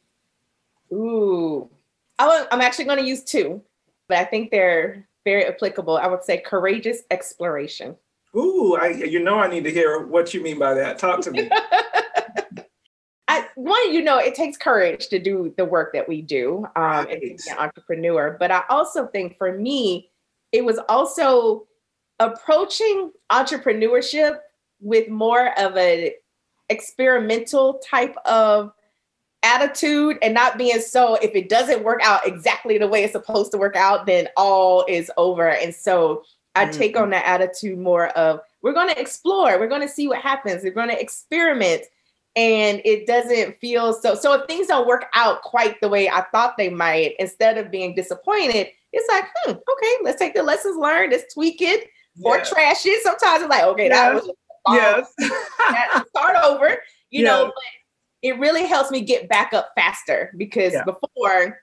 Ooh, 0.92 1.70
I 2.20 2.46
am 2.52 2.60
actually 2.60 2.86
going 2.86 3.00
to 3.00 3.06
use 3.06 3.24
two, 3.24 3.62
but 4.10 4.18
I 4.18 4.26
think 4.26 4.52
they're 4.52 5.08
very 5.24 5.46
applicable. 5.46 5.98
I 5.98 6.08
would 6.08 6.24
say 6.24 6.38
courageous 6.40 7.04
exploration. 7.10 7.96
Ooh, 8.36 8.76
I 8.76 8.90
you 8.90 9.24
know 9.24 9.40
I 9.40 9.48
need 9.48 9.64
to 9.64 9.72
hear 9.72 10.06
what 10.06 10.34
you 10.34 10.44
mean 10.44 10.60
by 10.60 10.74
that. 10.74 11.00
Talk 11.00 11.22
to 11.22 11.32
me. 11.32 11.50
One, 13.56 13.94
you 13.94 14.02
know, 14.02 14.18
it 14.18 14.36
takes 14.36 14.58
courage 14.58 15.08
to 15.08 15.20
do 15.20 15.54
the 15.58 15.66
work 15.66 15.94
that 15.94 16.08
we 16.08 16.22
do 16.22 16.66
um, 16.76 16.84
right. 16.84 17.12
and 17.12 17.22
be 17.22 17.38
an 17.50 17.58
entrepreneur. 17.58 18.36
But 18.40 18.52
I 18.52 18.64
also 18.70 19.08
think 19.08 19.38
for 19.38 19.58
me, 19.58 20.10
it 20.52 20.64
was 20.64 20.80
also 20.90 21.66
approaching 22.20 23.12
entrepreneurship 23.32 24.40
with 24.80 25.10
more 25.10 25.58
of 25.60 25.76
an 25.78 26.12
experimental 26.70 27.82
type 27.90 28.16
of 28.26 28.72
attitude 29.44 30.18
and 30.24 30.34
not 30.34 30.58
being 30.58 30.82
so 30.82 31.16
if 31.22 31.36
it 31.36 31.50
doesn't 31.50 31.84
work 31.84 32.00
out 32.04 32.26
exactly 32.26 32.80
the 32.80 32.88
way 32.88 33.04
it's 33.04 33.14
supposed 33.14 33.52
to 33.52 33.60
work 33.60 33.76
out 33.76 34.08
then 34.08 34.28
all 34.36 34.84
is 34.88 35.12
over 35.18 35.50
and 35.50 35.74
so 35.76 36.24
i 36.56 36.66
mm-hmm. 36.66 36.76
take 36.76 36.98
on 36.98 37.12
that 37.12 37.24
attitude 37.26 37.78
more 37.78 38.08
of 38.10 38.40
we're 38.64 38.74
going 38.74 38.90
to 38.90 39.00
explore 39.00 39.60
we're 39.60 39.68
going 39.68 39.82
to 39.82 39.88
see 39.88 40.08
what 40.08 40.20
happens 40.20 40.64
we're 40.64 40.72
going 40.72 40.90
to 40.90 41.00
experiment 41.00 41.84
and 42.36 42.82
it 42.84 43.08
doesn't 43.08 43.60
feel 43.60 43.94
so 43.94 44.16
so 44.16 44.34
if 44.34 44.46
things 44.46 44.68
don't 44.68 44.88
work 44.88 45.06
out 45.14 45.42
quite 45.42 45.80
the 45.82 45.88
way 45.88 46.10
i 46.10 46.22
thought 46.32 46.58
they 46.58 46.70
might 46.70 47.16
instead 47.20 47.58
of 47.58 47.72
being 47.72 47.96
disappointed 47.96 48.68
it's 48.92 49.08
like 49.10 49.26
hmm 49.44 49.52
okay 49.52 49.96
let's 50.04 50.20
take 50.20 50.34
the 50.34 50.44
lessons 50.44 50.78
learned 50.78 51.12
let's 51.12 51.34
tweak 51.34 51.62
it 51.62 51.88
or 52.24 52.40
trash 52.40 52.86
it. 52.86 53.04
Sometimes 53.04 53.42
it's 53.42 53.50
like 53.50 53.64
okay 53.64 53.90
that 53.90 54.14
was 54.14 54.32
yes. 54.70 55.14
Start 56.10 56.38
over 56.46 56.78
you 57.10 57.24
know 57.24 57.46
but 57.46 57.54
it 58.22 58.40
really 58.40 58.66
helps 58.66 58.92
me 58.92 59.02
get 59.02 59.30
back 59.30 59.54
up 59.54 59.72
faster 59.76 60.34
because 60.38 60.74
yeah. 60.74 60.84
before 60.84 61.60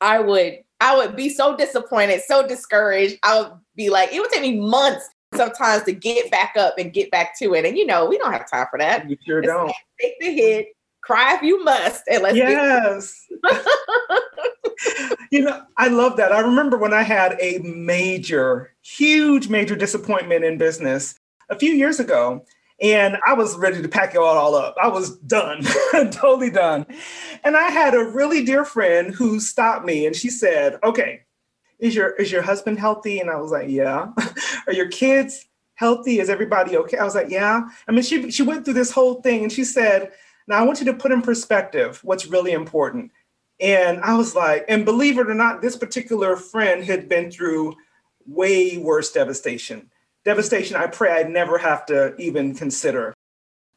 i 0.00 0.18
would 0.18 0.58
i 0.80 0.96
would 0.96 1.16
be 1.16 1.28
so 1.28 1.56
disappointed 1.56 2.20
so 2.26 2.46
discouraged. 2.46 3.18
I 3.22 3.40
would 3.40 3.52
be 3.76 3.90
like 3.90 4.12
it 4.12 4.20
would 4.20 4.30
take 4.30 4.42
me 4.42 4.60
months 4.60 5.08
sometimes 5.36 5.82
to 5.84 5.92
get 5.92 6.30
back 6.30 6.54
up 6.56 6.74
and 6.78 6.92
get 6.92 7.10
back 7.10 7.38
to 7.38 7.54
it. 7.54 7.64
And 7.64 7.76
you 7.76 7.86
know, 7.86 8.06
we 8.06 8.18
don't 8.18 8.32
have 8.32 8.50
time 8.50 8.66
for 8.70 8.78
that. 8.78 9.08
You 9.08 9.16
sure 9.26 9.40
don't. 9.40 9.72
Take 10.00 10.18
the 10.20 10.32
hit, 10.32 10.68
cry 11.02 11.34
if 11.34 11.42
you 11.42 11.62
must, 11.64 12.02
and 12.08 12.22
let's 12.22 12.36
yes. 12.36 13.26
you 15.30 15.42
know, 15.42 15.62
I 15.76 15.88
love 15.88 16.16
that. 16.16 16.32
I 16.32 16.40
remember 16.40 16.76
when 16.76 16.92
I 16.92 17.02
had 17.02 17.36
a 17.40 17.58
major, 17.58 18.74
huge, 18.82 19.48
major 19.48 19.76
disappointment 19.76 20.44
in 20.44 20.58
business 20.58 21.18
a 21.48 21.58
few 21.58 21.72
years 21.72 22.00
ago. 22.00 22.44
And 22.80 23.16
I 23.26 23.32
was 23.32 23.56
ready 23.56 23.80
to 23.80 23.88
pack 23.88 24.14
it 24.14 24.18
all, 24.18 24.36
all 24.36 24.54
up. 24.54 24.74
I 24.82 24.88
was 24.88 25.16
done, 25.20 25.62
totally 26.10 26.50
done. 26.50 26.84
And 27.42 27.56
I 27.56 27.70
had 27.70 27.94
a 27.94 28.04
really 28.04 28.44
dear 28.44 28.66
friend 28.66 29.14
who 29.14 29.40
stopped 29.40 29.86
me 29.86 30.06
and 30.06 30.14
she 30.14 30.28
said, 30.28 30.78
Okay, 30.84 31.22
is 31.78 31.94
your 31.94 32.10
is 32.10 32.32
your 32.32 32.42
husband 32.42 32.78
healthy? 32.78 33.20
And 33.20 33.30
I 33.30 33.36
was 33.36 33.50
like, 33.50 33.68
yeah. 33.68 34.08
Are 34.66 34.72
your 34.72 34.88
kids 34.88 35.46
healthy? 35.74 36.20
Is 36.20 36.30
everybody 36.30 36.76
okay? 36.76 36.98
I 36.98 37.04
was 37.04 37.14
like, 37.14 37.30
yeah. 37.30 37.68
I 37.88 37.92
mean, 37.92 38.02
she 38.02 38.30
she 38.30 38.42
went 38.42 38.64
through 38.64 38.74
this 38.74 38.92
whole 38.92 39.20
thing 39.22 39.42
and 39.42 39.52
she 39.52 39.64
said, 39.64 40.12
now 40.48 40.58
I 40.58 40.62
want 40.62 40.80
you 40.80 40.86
to 40.86 40.94
put 40.94 41.12
in 41.12 41.22
perspective 41.22 42.00
what's 42.02 42.26
really 42.26 42.52
important. 42.52 43.10
And 43.60 44.00
I 44.00 44.16
was 44.16 44.34
like, 44.34 44.64
and 44.68 44.84
believe 44.84 45.18
it 45.18 45.30
or 45.30 45.34
not, 45.34 45.62
this 45.62 45.76
particular 45.76 46.36
friend 46.36 46.84
had 46.84 47.08
been 47.08 47.30
through 47.30 47.74
way 48.26 48.76
worse 48.76 49.12
devastation. 49.12 49.90
Devastation 50.24 50.76
I 50.76 50.86
pray 50.88 51.12
I'd 51.12 51.30
never 51.30 51.58
have 51.58 51.86
to 51.86 52.14
even 52.16 52.54
consider. 52.54 53.14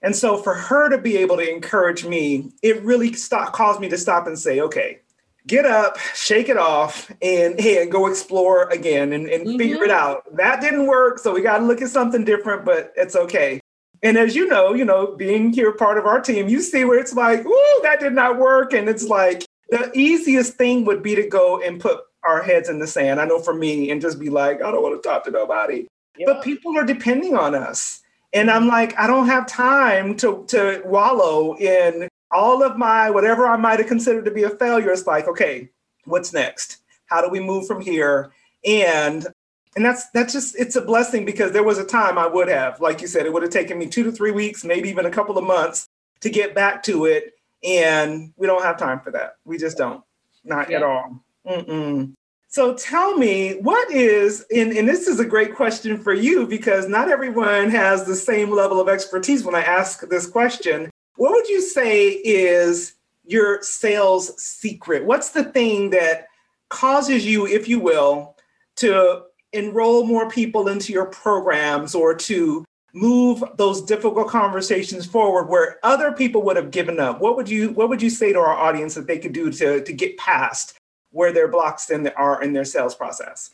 And 0.02 0.16
so 0.16 0.38
for 0.38 0.54
her 0.54 0.90
to 0.90 0.98
be 0.98 1.18
able 1.18 1.38
to 1.38 1.50
encourage 1.50 2.06
me, 2.06 2.52
it 2.64 2.82
really 2.84 3.14
stop, 3.14 3.54
caused 3.54 3.80
me 3.82 3.90
to 3.90 3.98
stop 3.98 4.28
and 4.28 4.40
say, 4.40 4.62
okay, 4.62 5.02
get 5.50 5.66
up, 5.66 5.98
shake 6.16 6.48
it 6.48 6.58
off, 6.58 7.12
and 7.22 7.60
hey, 7.60 7.82
and 7.82 7.92
go 7.92 8.08
explore 8.08 8.70
again 8.70 9.12
and, 9.12 9.28
and 9.28 9.46
mm-hmm. 9.46 9.58
figure 9.58 9.84
it 9.84 9.92
out. 9.92 10.24
That 10.38 10.62
didn't 10.62 10.88
work, 10.88 11.20
so 11.20 11.34
we 11.34 11.42
got 11.42 11.58
to 11.58 11.66
look 11.66 11.82
at 11.82 11.90
something 11.90 12.24
different, 12.24 12.64
but 12.64 12.94
it's 12.96 13.16
okay. 13.16 13.60
And 14.02 14.18
as 14.18 14.36
you 14.36 14.48
know, 14.48 14.74
you 14.74 14.86
know, 14.86 15.16
being 15.18 15.52
here 15.52 15.74
part 15.74 15.98
of 15.98 16.06
our 16.06 16.22
team, 16.22 16.48
you 16.48 16.62
see 16.62 16.86
where 16.86 17.00
it's 17.00 17.14
like, 17.14 17.46
ooh, 17.46 17.80
that 17.84 18.00
did 18.00 18.14
not 18.14 18.38
work. 18.38 18.72
And 18.72 18.88
it's 18.88 19.04
like 19.04 19.44
the 19.72 19.92
easiest 19.94 20.54
thing 20.54 20.86
would 20.86 21.04
be 21.04 21.16
to 21.16 21.28
go 21.28 21.62
and 21.62 21.82
put 21.82 22.00
our 22.24 22.42
heads 22.42 22.70
in 22.70 22.80
the 22.80 22.88
sand. 22.88 23.20
I 23.20 23.26
know 23.26 23.40
for 23.40 23.54
me, 23.54 23.92
and 23.92 24.00
just 24.00 24.20
be 24.20 24.30
like, 24.30 24.62
I 24.62 24.72
don't 24.72 24.84
want 24.84 25.02
to 25.02 25.08
talk 25.08 25.26
to 25.26 25.32
nobody. 25.32 25.88
Yeah. 26.18 26.28
But 26.28 26.44
people 26.44 26.78
are 26.78 26.86
depending 26.86 27.36
on 27.36 27.56
us. 27.56 28.02
And 28.32 28.52
I'm 28.52 28.68
like, 28.68 28.98
I 28.98 29.08
don't 29.08 29.26
have 29.26 29.48
time 29.48 30.16
to 30.18 30.46
to 30.50 30.82
wallow 30.86 31.58
in 31.58 32.08
all 32.32 32.64
of 32.64 32.78
my 32.78 33.10
whatever 33.10 33.48
I 33.48 33.58
might 33.58 33.80
have 33.80 33.88
considered 33.88 34.26
to 34.26 34.32
be 34.32 34.44
a 34.44 34.50
failure, 34.50 34.92
it's 34.92 35.08
like, 35.08 35.28
okay, 35.28 35.70
what's 36.06 36.34
next? 36.34 36.78
How 37.06 37.22
do 37.22 37.30
we 37.30 37.40
move 37.40 37.68
from 37.68 37.82
here? 37.82 38.32
And 38.66 39.28
and 39.76 39.86
that's 39.86 40.10
that's 40.12 40.34
just 40.34 40.56
it's 40.58 40.76
a 40.76 40.82
blessing 40.82 41.26
because 41.26 41.52
there 41.52 41.64
was 41.64 41.78
a 41.78 41.86
time 41.86 42.18
I 42.18 42.28
would 42.28 42.48
have, 42.48 42.82
like 42.82 43.02
you 43.02 43.08
said, 43.08 43.26
it 43.26 43.34
would 43.34 43.44
have 43.44 43.52
taken 43.52 43.78
me 43.78 43.88
two 43.88 44.04
to 44.04 44.12
three 44.12 44.32
weeks, 44.32 44.64
maybe 44.64 44.90
even 44.90 45.06
a 45.06 45.12
couple 45.12 45.38
of 45.38 45.44
months 45.44 45.88
to 46.22 46.30
get 46.30 46.56
back 46.56 46.84
to 46.84 47.06
it. 47.06 47.34
And 47.64 48.34
we 48.38 48.48
don't 48.48 48.64
have 48.64 48.78
time 48.78 49.00
for 49.00 49.12
that. 49.12 49.36
We 49.46 49.58
just 49.58 49.78
don't, 49.78 50.04
not 50.44 50.70
yeah. 50.70 50.78
at 50.78 50.84
all. 50.84 51.24
Mm-mm. 51.48 52.14
So 52.48 52.74
tell 52.74 53.16
me, 53.16 53.60
what 53.62 53.92
is, 53.92 54.44
and, 54.54 54.72
and 54.72 54.88
this 54.88 55.08
is 55.08 55.20
a 55.20 55.26
great 55.26 55.54
question 55.54 56.02
for 56.02 56.14
you 56.14 56.48
because 56.48 56.88
not 56.88 57.10
everyone 57.10 57.70
has 57.70 58.06
the 58.06 58.16
same 58.16 58.50
level 58.50 58.82
of 58.82 58.90
expertise 58.90 59.44
when 59.44 59.54
I 59.54 59.62
ask 59.62 60.02
this 60.10 60.26
question. 60.26 60.90
What 61.20 61.34
would 61.34 61.50
you 61.50 61.62
say 61.62 62.08
is 62.12 62.94
your 63.26 63.62
sales 63.62 64.42
secret? 64.42 65.04
What's 65.04 65.32
the 65.32 65.44
thing 65.44 65.90
that 65.90 66.28
causes 66.70 67.26
you, 67.26 67.46
if 67.46 67.68
you 67.68 67.82
will, 67.82 68.38
to 68.78 69.24
enroll 69.52 70.06
more 70.06 70.30
people 70.30 70.70
into 70.70 70.94
your 70.94 71.08
programs 71.08 71.94
or 71.94 72.16
to 72.16 72.64
move 72.94 73.44
those 73.58 73.82
difficult 73.82 74.30
conversations 74.30 75.06
forward 75.06 75.50
where 75.50 75.78
other 75.84 76.14
people 76.14 76.42
would 76.42 76.56
have 76.56 76.72
given 76.72 77.00
up 77.00 77.22
what 77.22 77.36
would 77.36 77.48
you 77.48 77.70
what 77.72 77.88
would 77.88 78.02
you 78.02 78.10
say 78.10 78.34
to 78.34 78.40
our 78.40 78.56
audience 78.56 78.96
that 78.96 79.06
they 79.06 79.20
could 79.20 79.32
do 79.32 79.52
to 79.52 79.84
to 79.84 79.94
get 79.94 80.18
past 80.18 80.76
where 81.12 81.32
their 81.32 81.48
blocks 81.48 81.92
in 81.92 82.02
the, 82.02 82.16
are 82.16 82.42
in 82.42 82.52
their 82.52 82.66
sales 82.66 82.96
process 82.96 83.54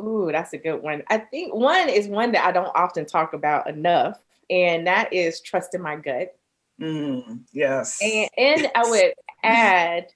Ooh, 0.00 0.28
that's 0.32 0.52
a 0.52 0.58
good 0.58 0.82
one. 0.82 1.02
I 1.08 1.18
think 1.18 1.54
one 1.54 1.88
is 1.88 2.08
one 2.08 2.32
that 2.32 2.44
I 2.44 2.50
don't 2.50 2.74
often 2.74 3.06
talk 3.06 3.32
about 3.32 3.68
enough, 3.68 4.20
and 4.50 4.86
that 4.88 5.12
is 5.12 5.40
trusting 5.40 5.80
my 5.80 5.94
gut. 5.96 6.34
Mm, 6.80 7.40
yes. 7.52 7.98
And, 8.02 8.28
and 8.36 8.70
I 8.74 8.88
would 8.88 9.14
add 9.42 10.06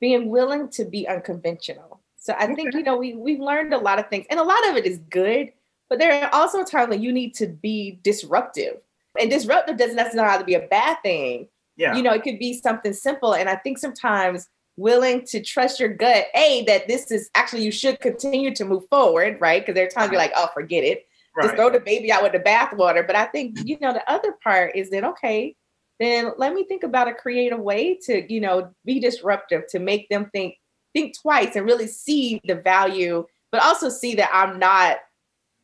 being 0.00 0.28
willing 0.28 0.68
to 0.70 0.84
be 0.84 1.08
unconventional. 1.08 2.00
So 2.16 2.34
I 2.38 2.54
think, 2.54 2.74
you 2.74 2.82
know, 2.82 2.96
we, 2.96 3.14
we've 3.14 3.40
learned 3.40 3.74
a 3.74 3.78
lot 3.78 3.98
of 3.98 4.08
things, 4.08 4.26
and 4.30 4.40
a 4.40 4.44
lot 4.44 4.68
of 4.68 4.76
it 4.76 4.86
is 4.86 4.98
good, 5.10 5.52
but 5.88 5.98
there 5.98 6.24
are 6.24 6.30
also 6.32 6.64
times 6.64 6.90
when 6.90 7.02
you 7.02 7.12
need 7.12 7.34
to 7.34 7.46
be 7.46 8.00
disruptive. 8.02 8.78
And 9.20 9.30
disruptive 9.30 9.76
doesn't 9.76 9.96
necessarily 9.96 10.30
have 10.30 10.40
to 10.40 10.46
be 10.46 10.54
a 10.54 10.66
bad 10.66 10.96
thing. 11.02 11.48
Yeah. 11.76 11.94
You 11.94 12.02
know, 12.02 12.12
it 12.12 12.22
could 12.22 12.38
be 12.38 12.60
something 12.60 12.92
simple. 12.92 13.34
And 13.34 13.48
I 13.48 13.56
think 13.56 13.78
sometimes 13.78 14.48
willing 14.76 15.24
to 15.26 15.40
trust 15.40 15.78
your 15.78 15.90
gut, 15.90 16.26
A, 16.34 16.64
that 16.66 16.88
this 16.88 17.10
is 17.10 17.30
actually, 17.34 17.62
you 17.62 17.70
should 17.70 18.00
continue 18.00 18.54
to 18.54 18.64
move 18.64 18.88
forward, 18.88 19.40
right? 19.40 19.62
Because 19.62 19.74
there 19.74 19.86
are 19.86 19.90
times 19.90 20.10
you're 20.10 20.20
like, 20.20 20.32
oh, 20.36 20.48
forget 20.52 20.82
it. 20.82 21.06
Right. 21.36 21.44
Just 21.44 21.56
throw 21.56 21.70
the 21.70 21.80
baby 21.80 22.10
out 22.10 22.22
with 22.22 22.32
the 22.32 22.40
bathwater. 22.40 23.06
But 23.06 23.16
I 23.16 23.26
think, 23.26 23.58
you 23.64 23.78
know, 23.80 23.92
the 23.92 24.08
other 24.10 24.32
part 24.42 24.74
is 24.74 24.90
that, 24.90 25.04
okay, 25.04 25.56
then 26.04 26.32
let 26.36 26.54
me 26.54 26.64
think 26.64 26.82
about 26.82 27.08
a 27.08 27.14
creative 27.14 27.58
way 27.58 27.98
to, 28.04 28.32
you 28.32 28.40
know, 28.40 28.70
be 28.84 29.00
disruptive, 29.00 29.62
to 29.70 29.78
make 29.78 30.08
them 30.10 30.28
think, 30.32 30.56
think 30.92 31.18
twice 31.20 31.56
and 31.56 31.66
really 31.66 31.86
see 31.86 32.40
the 32.44 32.56
value, 32.56 33.26
but 33.50 33.62
also 33.62 33.88
see 33.88 34.14
that 34.16 34.30
I'm 34.32 34.58
not 34.58 34.98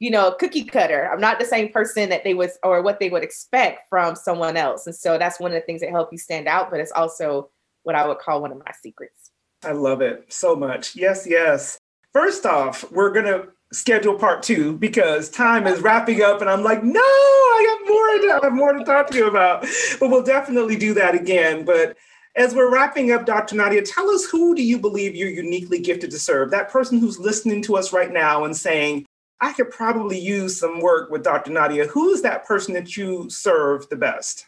you 0.01 0.11
know, 0.11 0.33
cookie 0.33 0.65
cutter. 0.65 1.09
I'm 1.13 1.21
not 1.21 1.39
the 1.39 1.45
same 1.45 1.71
person 1.71 2.09
that 2.09 2.25
they 2.25 2.33
was 2.33 2.59
or 2.65 2.83
what 2.83 2.99
they 2.99 3.11
would 3.11 3.23
expect 3.23 3.89
from 3.89 4.17
someone 4.17 4.57
else. 4.57 4.87
And 4.87 4.97
so 4.97 5.19
that's 5.19 5.39
one 5.39 5.53
of 5.53 5.55
the 5.55 5.61
things 5.61 5.83
that 5.83 5.91
help 5.91 6.11
you 6.11 6.19
stand 6.19 6.49
out, 6.49 6.71
but 6.71 6.81
it's 6.81 6.91
also 6.93 7.51
what 7.83 7.95
I 7.95 8.09
would 8.09 8.19
call 8.19 8.41
one 8.41 8.51
of 8.51 8.59
my 8.59 8.73
secrets. 8.83 9.31
I 9.63 9.73
love 9.73 10.01
it 10.01 10.33
so 10.33 10.57
much. 10.57 10.97
Yes, 10.97 11.27
yes. 11.29 11.79
First 12.15 12.47
off, 12.47 12.91
we're 12.91 13.13
going 13.13 13.27
to 13.27 13.49
schedule 13.73 14.15
part 14.15 14.43
two 14.43 14.77
because 14.79 15.29
time 15.29 15.67
is 15.67 15.81
wrapping 15.81 16.23
up 16.23 16.41
and 16.41 16.51
I'm 16.51 16.63
like, 16.63 16.83
no, 16.83 17.01
I 17.01 17.79
have 17.79 17.89
more 17.89 18.19
to, 18.19 18.41
I 18.43 18.47
have 18.47 18.53
more 18.53 18.73
to 18.73 18.85
talk 18.85 19.11
to 19.11 19.17
you 19.17 19.29
about. 19.29 19.67
But 19.99 20.11
we'll 20.11 20.23
definitely 20.23 20.77
do 20.77 20.95
that 20.95 21.15
again. 21.15 21.65
But 21.65 21.97
as 22.37 22.55
we're 22.55 22.73
wrapping 22.73 23.13
up, 23.13 23.27
Dr. 23.27 23.57
Nadia, 23.57 23.83
tell 23.83 24.11
us 24.11 24.25
who 24.25 24.55
do 24.55 24.63
you 24.63 24.79
believe 24.79 25.15
you're 25.15 25.29
uniquely 25.29 25.81
gifted 25.81 26.11
to 26.11 26.19
serve? 26.19 26.51
That 26.51 26.71
person 26.71 26.99
who's 26.99 27.19
listening 27.19 27.63
to 27.63 27.77
us 27.77 27.93
right 27.93 28.13
now 28.13 28.45
and 28.45 28.57
saying, 28.57 29.07
I 29.41 29.53
could 29.53 29.71
probably 29.71 30.19
use 30.19 30.59
some 30.59 30.81
work 30.81 31.11
with 31.11 31.23
Dr. 31.25 31.51
Nadia. 31.51 31.87
Who 31.87 32.11
is 32.11 32.23
that 32.23 32.45
person 32.45 32.75
that 32.75 32.97
you 32.97 33.29
serve 33.31 33.89
the 33.89 33.97
best? 33.97 34.47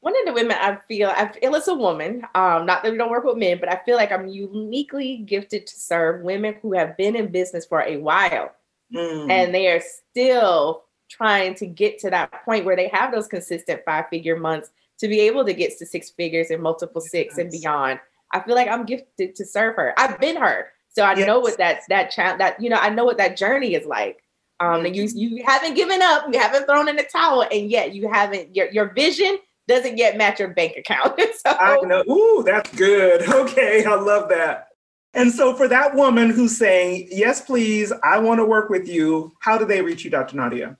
One 0.00 0.14
of 0.20 0.26
the 0.26 0.32
women 0.32 0.56
I 0.60 0.78
feel 0.86 1.10
I 1.10 1.28
feel 1.28 1.56
as 1.56 1.66
a 1.68 1.74
woman. 1.74 2.22
Um, 2.34 2.66
not 2.66 2.82
that 2.82 2.92
we 2.92 2.98
don't 2.98 3.10
work 3.10 3.24
with 3.24 3.36
men, 3.36 3.58
but 3.58 3.68
I 3.68 3.80
feel 3.84 3.96
like 3.96 4.12
I'm 4.12 4.28
uniquely 4.28 5.18
gifted 5.18 5.66
to 5.66 5.80
serve 5.80 6.22
women 6.22 6.54
who 6.62 6.72
have 6.74 6.96
been 6.96 7.16
in 7.16 7.32
business 7.32 7.66
for 7.66 7.82
a 7.82 7.96
while, 7.96 8.52
mm. 8.94 9.30
and 9.30 9.52
they 9.52 9.66
are 9.68 9.80
still 9.80 10.84
trying 11.10 11.54
to 11.54 11.66
get 11.66 11.98
to 11.98 12.10
that 12.10 12.30
point 12.44 12.64
where 12.64 12.76
they 12.76 12.88
have 12.88 13.12
those 13.12 13.26
consistent 13.26 13.80
five 13.84 14.04
figure 14.08 14.38
months 14.38 14.70
to 14.98 15.08
be 15.08 15.20
able 15.20 15.44
to 15.44 15.54
get 15.54 15.76
to 15.78 15.86
six 15.86 16.10
figures 16.10 16.50
and 16.50 16.62
multiple 16.62 17.00
six 17.00 17.34
yes. 17.36 17.38
and 17.38 17.50
beyond. 17.50 18.00
I 18.32 18.40
feel 18.40 18.54
like 18.54 18.68
I'm 18.68 18.84
gifted 18.84 19.34
to 19.36 19.44
serve 19.44 19.76
her. 19.76 19.94
I've 19.96 20.20
been 20.20 20.36
her. 20.36 20.68
So 20.90 21.02
I 21.02 21.14
yes. 21.16 21.26
know 21.26 21.40
what 21.40 21.58
that 21.58 21.80
that 21.88 22.10
child 22.10 22.40
that 22.40 22.60
you 22.60 22.70
know 22.70 22.76
I 22.76 22.90
know 22.90 23.04
what 23.04 23.18
that 23.18 23.36
journey 23.36 23.74
is 23.74 23.86
like. 23.86 24.22
Um, 24.60 24.84
and 24.84 24.96
you 24.96 25.08
you 25.14 25.44
haven't 25.46 25.74
given 25.74 26.02
up, 26.02 26.26
you 26.32 26.38
haven't 26.38 26.66
thrown 26.66 26.88
in 26.88 26.96
the 26.96 27.04
towel, 27.04 27.42
and 27.42 27.70
yet 27.70 27.94
you 27.94 28.08
haven't 28.08 28.54
your 28.54 28.70
your 28.70 28.92
vision 28.92 29.38
doesn't 29.68 29.98
yet 29.98 30.16
match 30.16 30.40
your 30.40 30.48
bank 30.48 30.76
account. 30.76 31.20
so, 31.46 31.50
I 31.50 31.78
know. 31.82 32.02
Ooh, 32.10 32.42
that's 32.44 32.74
good. 32.74 33.22
Okay, 33.38 33.84
I 33.84 33.94
love 33.94 34.28
that. 34.30 34.68
And 35.14 35.32
so 35.32 35.54
for 35.54 35.68
that 35.68 35.94
woman 35.94 36.30
who's 36.30 36.56
saying, 36.56 37.08
yes, 37.10 37.40
please, 37.40 37.92
I 38.02 38.18
want 38.18 38.40
to 38.40 38.44
work 38.44 38.68
with 38.68 38.88
you, 38.88 39.32
how 39.40 39.56
do 39.56 39.64
they 39.64 39.80
reach 39.80 40.04
you, 40.04 40.10
Dr. 40.10 40.36
Nadia? 40.36 40.76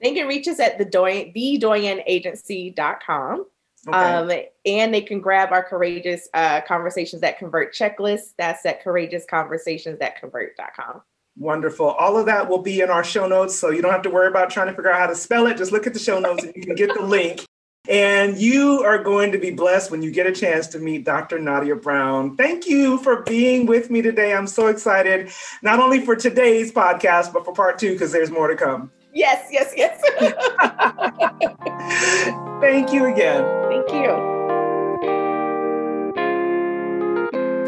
They 0.00 0.12
can 0.12 0.26
reach 0.26 0.48
us 0.48 0.58
at 0.58 0.78
the 0.78 0.84
Doyenne, 0.84 1.32
thedoyenneagency.com. 1.34 3.46
Okay. 3.88 3.96
Um, 3.96 4.30
and 4.64 4.94
they 4.94 5.00
can 5.00 5.20
grab 5.20 5.52
our 5.52 5.62
courageous 5.62 6.28
uh, 6.34 6.60
conversations 6.62 7.22
that 7.22 7.38
convert 7.38 7.74
checklist. 7.74 8.34
That's 8.38 8.64
at 8.66 8.84
courageousconversations 8.84 9.98
that 10.00 10.20
convert.com. 10.20 11.02
Wonderful. 11.36 11.86
All 11.86 12.18
of 12.18 12.26
that 12.26 12.48
will 12.48 12.62
be 12.62 12.80
in 12.80 12.90
our 12.90 13.04
show 13.04 13.26
notes. 13.26 13.58
So 13.58 13.70
you 13.70 13.82
don't 13.82 13.92
have 13.92 14.02
to 14.02 14.10
worry 14.10 14.28
about 14.28 14.50
trying 14.50 14.68
to 14.68 14.72
figure 14.72 14.92
out 14.92 15.00
how 15.00 15.06
to 15.06 15.16
spell 15.16 15.46
it. 15.46 15.56
Just 15.56 15.72
look 15.72 15.86
at 15.86 15.94
the 15.94 15.98
show 15.98 16.20
notes 16.20 16.44
and 16.44 16.54
you 16.54 16.62
can 16.62 16.74
get 16.74 16.92
the 16.94 17.02
link. 17.02 17.44
And 17.88 18.38
you 18.38 18.84
are 18.84 19.02
going 19.02 19.32
to 19.32 19.38
be 19.38 19.50
blessed 19.50 19.90
when 19.90 20.02
you 20.02 20.12
get 20.12 20.24
a 20.26 20.32
chance 20.32 20.68
to 20.68 20.78
meet 20.78 21.04
Dr. 21.04 21.40
Nadia 21.40 21.74
Brown. 21.74 22.36
Thank 22.36 22.68
you 22.68 22.98
for 22.98 23.22
being 23.22 23.66
with 23.66 23.90
me 23.90 24.02
today. 24.02 24.34
I'm 24.34 24.46
so 24.46 24.68
excited, 24.68 25.32
not 25.62 25.80
only 25.80 26.00
for 26.00 26.14
today's 26.14 26.70
podcast, 26.70 27.32
but 27.32 27.44
for 27.44 27.52
part 27.52 27.80
two, 27.80 27.90
because 27.92 28.12
there's 28.12 28.30
more 28.30 28.46
to 28.46 28.54
come. 28.54 28.92
Yes, 29.12 29.48
yes, 29.50 29.72
yes. 29.76 30.00
Thank 32.60 32.92
you 32.92 33.06
again. 33.06 33.42
Thank 33.68 33.92
you. 33.92 34.30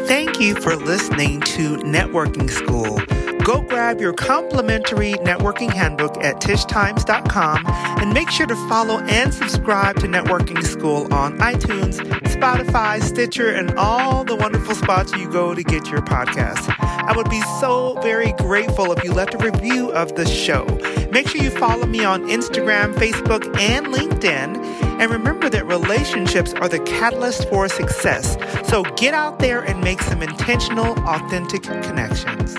Thank 0.07 0.39
you 0.39 0.55
for 0.55 0.77
listening 0.77 1.41
to 1.41 1.75
Networking 1.77 2.49
School. 2.49 2.99
Go 3.45 3.61
grab 3.61 4.01
your 4.01 4.11
complimentary 4.11 5.13
networking 5.13 5.71
handbook 5.71 6.17
at 6.23 6.37
tishtimes.com 6.37 7.61
and 7.67 8.11
make 8.11 8.31
sure 8.31 8.47
to 8.47 8.55
follow 8.67 8.97
and 9.01 9.31
subscribe 9.31 9.97
to 9.97 10.07
Networking 10.07 10.63
School 10.63 11.13
on 11.13 11.37
iTunes, 11.37 11.99
Spotify, 12.23 12.99
Stitcher, 13.03 13.51
and 13.51 13.77
all 13.77 14.23
the 14.23 14.35
wonderful 14.35 14.73
spots 14.73 15.11
you 15.13 15.29
go 15.29 15.53
to 15.53 15.61
get 15.61 15.91
your 15.91 16.01
podcast. 16.01 16.73
I 16.79 17.15
would 17.15 17.29
be 17.29 17.39
so 17.59 17.99
very 18.01 18.33
grateful 18.33 18.91
if 18.91 19.03
you 19.03 19.13
left 19.13 19.35
a 19.35 19.37
review 19.37 19.91
of 19.91 20.15
the 20.15 20.25
show. 20.25 20.65
Make 21.11 21.27
sure 21.27 21.39
you 21.39 21.51
follow 21.51 21.85
me 21.85 22.03
on 22.03 22.23
Instagram, 22.23 22.95
Facebook, 22.95 23.45
and 23.59 23.85
LinkedIn. 23.85 24.57
And 24.99 25.11
remember 25.11 25.51
that 25.51 25.67
relationships 25.67 26.55
are 26.55 26.67
the 26.67 26.79
catalyst 26.79 27.47
for 27.49 27.69
success. 27.69 28.37
So 28.67 28.81
get 28.95 29.13
out 29.13 29.37
there 29.37 29.61
and 29.61 29.81
make 29.81 30.01
some 30.01 30.23
intentional, 30.23 30.97
authentic 31.07 31.61
connections. 31.61 32.57